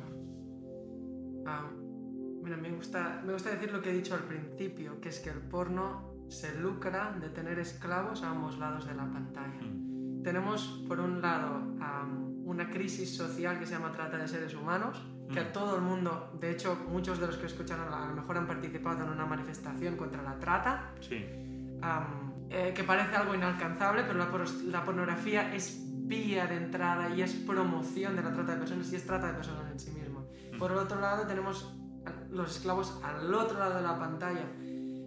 Ah, 1.47 1.71
mira, 2.43 2.59
me 2.59 2.71
gusta, 2.71 3.23
me 3.25 3.33
gusta 3.33 3.51
decir 3.51 3.73
lo 3.73 3.81
que 3.81 3.91
he 3.91 3.95
dicho 3.95 4.15
al 4.15 4.25
principio, 4.25 5.01
que 5.01 5.09
es 5.09 5.21
que 5.21 5.31
el 5.31 5.39
porno 5.39 6.27
se 6.29 6.61
lucra 6.61 7.17
de 7.19 7.31
tener 7.31 7.59
esclavos 7.59 8.23
a 8.23 8.31
ambos 8.31 8.59
lados 8.59 8.87
de 8.87 8.95
la 8.95 9.11
pantalla. 9.11 9.63
Mm 9.63 9.91
tenemos 10.23 10.85
por 10.87 11.01
un 11.01 11.21
lado 11.21 11.63
una 12.45 12.69
crisis 12.71 13.17
social 13.17 13.59
que 13.59 13.67
se 13.67 13.73
llama 13.73 13.93
trata 13.93 14.17
de 14.19 14.27
seres 14.27 14.55
humanos, 14.55 15.01
que 15.33 15.39
a 15.39 15.45
mm. 15.45 15.53
todo 15.53 15.77
el 15.77 15.83
mundo, 15.83 16.37
de 16.41 16.51
hecho 16.51 16.77
muchos 16.89 17.21
de 17.21 17.27
los 17.27 17.37
que 17.37 17.47
escuchan 17.47 17.81
a 17.81 18.07
lo 18.07 18.15
mejor 18.15 18.37
han 18.37 18.47
participado 18.47 19.05
en 19.05 19.11
una 19.11 19.25
manifestación 19.25 19.97
contra 19.97 20.23
la 20.23 20.39
trata, 20.39 20.93
eh, 22.51 22.73
que 22.75 22.85
parece 22.85 23.15
algo 23.15 23.35
inalcanzable, 23.35 24.03
pero 24.03 24.19
la, 24.67 24.85
pornografía 24.85 25.55
es 25.55 25.87
vía 26.11 26.47
de 26.47 26.57
entrada 26.57 27.09
y 27.15 27.23
es 27.23 27.33
promoción 27.35 28.17
de 28.17 28.23
la 28.23 28.33
trata 28.33 28.55
de 28.55 28.59
personas 28.59 28.93
y 28.93 28.97
es 28.97 29.07
trata 29.07 29.29
de 29.29 29.35
personas 29.35 29.71
en 29.71 29.79
sí 29.79 29.93
mismo. 29.93 30.27
Mm. 30.53 30.59
Por 30.59 30.73
el 30.73 30.79
otro 30.79 31.01
lado 31.01 31.27
tenemos 31.27 31.73
los 32.31 32.51
esclavos 32.57 32.99
al 33.05 33.33
otro 33.33 33.59
lado 33.59 33.77
de 33.77 33.83
la 33.83 33.97
pantalla. 33.97 34.45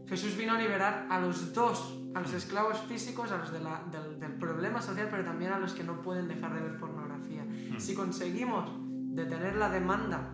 Jesús 0.08 0.38
vino 0.38 0.54
a 0.54 0.58
liberar 0.58 1.08
a 1.10 1.20
los 1.20 1.54
dos 1.54 2.00
a 2.13 2.22
los 2.22 2.34
esclavos 2.34 2.78
físicos, 2.82 3.32
a 3.32 3.38
los 3.38 3.52
del, 3.52 4.34
problema 4.39 4.82
social, 4.82 5.08
pero 5.10 5.24
también 5.24 5.52
a 5.52 5.58
los 5.58 5.74
que 5.74 5.84
no 5.84 6.02
pueden 6.02 6.28
dejar 6.28 6.54
de 6.54 6.62
ver 6.62 6.78
pornografía. 6.78 7.44
Hmm. 7.44 7.80
Si 7.80 7.96
conseguimos 7.96 8.70
detener 9.16 9.56
la 9.56 9.70
demanda 9.70 10.32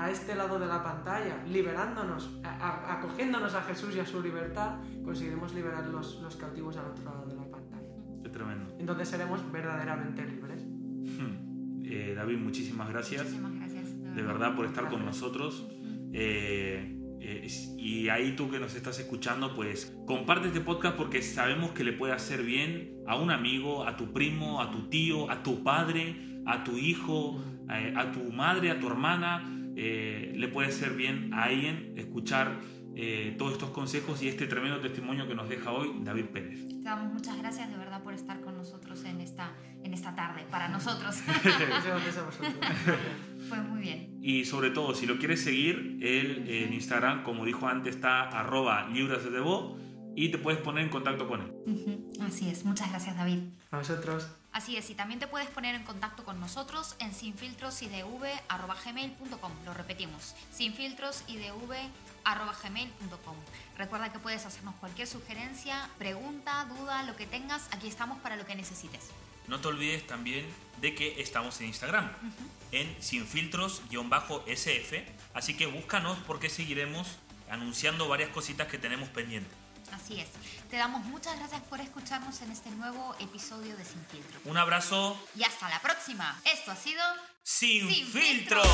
a 0.00 0.10
este 0.10 0.34
lado 0.34 0.58
de 0.58 0.66
la 0.66 0.82
pantalla, 0.82 1.44
liberándonos, 1.46 2.40
acogiéndonos 2.42 3.54
a 3.54 3.62
Jesús 3.62 3.94
y 3.94 4.00
a 4.00 4.06
su 4.06 4.20
libertad, 4.20 4.80
conseguiremos 5.04 5.54
liberar 5.54 5.86
los, 5.86 6.20
los 6.20 6.34
cautivos 6.34 6.76
al 6.76 6.86
otro 6.86 7.04
lado 7.04 7.21
tremendo. 8.32 8.74
Entonces 8.78 9.08
seremos 9.08 9.40
verdaderamente 9.52 10.24
libres. 10.24 10.62
Hmm. 10.64 11.84
Eh, 11.84 12.14
David, 12.16 12.38
muchísimas 12.38 12.88
gracias. 12.88 13.24
Muchísimas 13.24 13.54
gracias. 13.54 14.14
De 14.14 14.22
verdad 14.22 14.56
por 14.56 14.66
estar 14.66 14.88
con 14.88 15.04
nosotros. 15.04 15.68
Eh, 16.12 16.98
eh, 17.24 17.46
y 17.78 18.08
ahí 18.08 18.34
tú 18.34 18.50
que 18.50 18.58
nos 18.58 18.74
estás 18.74 18.98
escuchando, 18.98 19.54
pues 19.54 19.96
comparte 20.06 20.48
este 20.48 20.60
podcast 20.60 20.96
porque 20.96 21.22
sabemos 21.22 21.70
que 21.70 21.84
le 21.84 21.92
puede 21.92 22.12
hacer 22.12 22.42
bien 22.42 22.96
a 23.06 23.16
un 23.16 23.30
amigo, 23.30 23.86
a 23.86 23.96
tu 23.96 24.12
primo, 24.12 24.60
a 24.60 24.72
tu 24.72 24.88
tío, 24.88 25.30
a 25.30 25.44
tu 25.44 25.62
padre, 25.62 26.16
a 26.46 26.64
tu 26.64 26.78
hijo, 26.78 27.40
eh, 27.70 27.94
a, 27.96 28.10
tu 28.10 28.32
madre, 28.32 28.72
a 28.72 28.80
tu 28.80 28.88
hermana. 28.88 29.48
Eh, 29.76 30.32
le 30.36 30.48
puede 30.48 30.68
hacer 30.68 30.94
bien 30.94 31.32
a 31.32 31.44
alguien 31.44 31.94
escuchar 31.96 32.58
todos 33.38 33.52
estos 33.52 33.70
consejos 33.70 34.22
y 34.22 34.28
este 34.28 34.46
tremendo 34.46 34.80
testimonio 34.80 35.26
que 35.26 35.34
nos 35.34 35.48
deja 35.48 35.72
hoy 35.72 35.92
David 36.00 36.26
Pérez. 36.26 36.66
Te 36.68 36.82
damos 36.82 37.12
muchas 37.12 37.38
gracias 37.38 37.70
de 37.70 37.76
verdad 37.76 38.02
por 38.02 38.14
estar 38.14 38.40
con 38.40 38.56
nosotros 38.56 39.04
en 39.04 39.20
esta, 39.20 39.52
en 39.82 39.94
esta 39.94 40.14
tarde, 40.14 40.44
para 40.50 40.68
nosotros. 40.68 41.22
Pues 43.48 43.68
muy 43.68 43.80
bien. 43.80 44.18
Y 44.22 44.44
sobre 44.46 44.70
todo, 44.70 44.94
si 44.94 45.04
lo 45.04 45.18
quieres 45.18 45.42
seguir, 45.42 45.98
él 46.00 46.44
en 46.48 46.72
Instagram, 46.72 47.22
como 47.22 47.44
dijo 47.44 47.68
antes, 47.68 47.96
está 47.96 48.22
arroba 48.22 48.88
libras 48.88 49.24
de 49.24 49.30
Debo. 49.30 49.78
Y 50.14 50.28
te 50.30 50.38
puedes 50.38 50.60
poner 50.60 50.84
en 50.84 50.90
contacto 50.90 51.26
con 51.28 51.42
él. 51.42 51.52
Así 52.20 52.48
es, 52.48 52.64
muchas 52.64 52.90
gracias 52.90 53.16
David. 53.16 53.40
A 53.70 53.78
vosotros. 53.78 54.28
Así 54.52 54.76
es, 54.76 54.88
y 54.90 54.94
también 54.94 55.18
te 55.18 55.26
puedes 55.26 55.48
poner 55.48 55.74
en 55.74 55.82
contacto 55.84 56.24
con 56.24 56.38
nosotros 56.38 56.94
en 56.98 57.14
sinfiltrosidv.gmail.com. 57.14 59.52
Lo 59.64 59.72
repetimos, 59.72 60.34
sinfiltrosidv.gmail.com. 60.52 63.36
Recuerda 63.78 64.12
que 64.12 64.18
puedes 64.18 64.44
hacernos 64.44 64.74
cualquier 64.74 65.08
sugerencia, 65.08 65.88
pregunta, 65.98 66.66
duda, 66.76 67.02
lo 67.04 67.16
que 67.16 67.24
tengas. 67.26 67.70
Aquí 67.72 67.88
estamos 67.88 68.20
para 68.20 68.36
lo 68.36 68.44
que 68.44 68.54
necesites. 68.54 69.08
No 69.48 69.58
te 69.60 69.68
olvides 69.68 70.06
también 70.06 70.44
de 70.80 70.94
que 70.94 71.18
estamos 71.20 71.60
en 71.60 71.66
Instagram, 71.68 72.10
en 72.72 72.94
sinfiltros-sf. 73.00 74.92
Así 75.32 75.56
que 75.56 75.64
búscanos 75.66 76.18
porque 76.26 76.50
seguiremos 76.50 77.08
anunciando 77.48 78.06
varias 78.06 78.28
cositas 78.30 78.68
que 78.68 78.76
tenemos 78.78 79.08
pendientes. 79.08 79.61
Así 79.92 80.20
es. 80.20 80.28
Te 80.70 80.76
damos 80.76 81.04
muchas 81.04 81.38
gracias 81.38 81.62
por 81.62 81.80
escucharnos 81.80 82.40
en 82.42 82.50
este 82.50 82.70
nuevo 82.70 83.14
episodio 83.20 83.76
de 83.76 83.84
Sin 83.84 84.04
Filtro. 84.06 84.40
Un 84.44 84.56
abrazo. 84.56 85.16
Y 85.36 85.44
hasta 85.44 85.68
la 85.68 85.80
próxima. 85.80 86.40
Esto 86.44 86.70
ha 86.72 86.76
sido 86.76 87.02
Sin. 87.42 87.88
Filtros. 87.88 88.66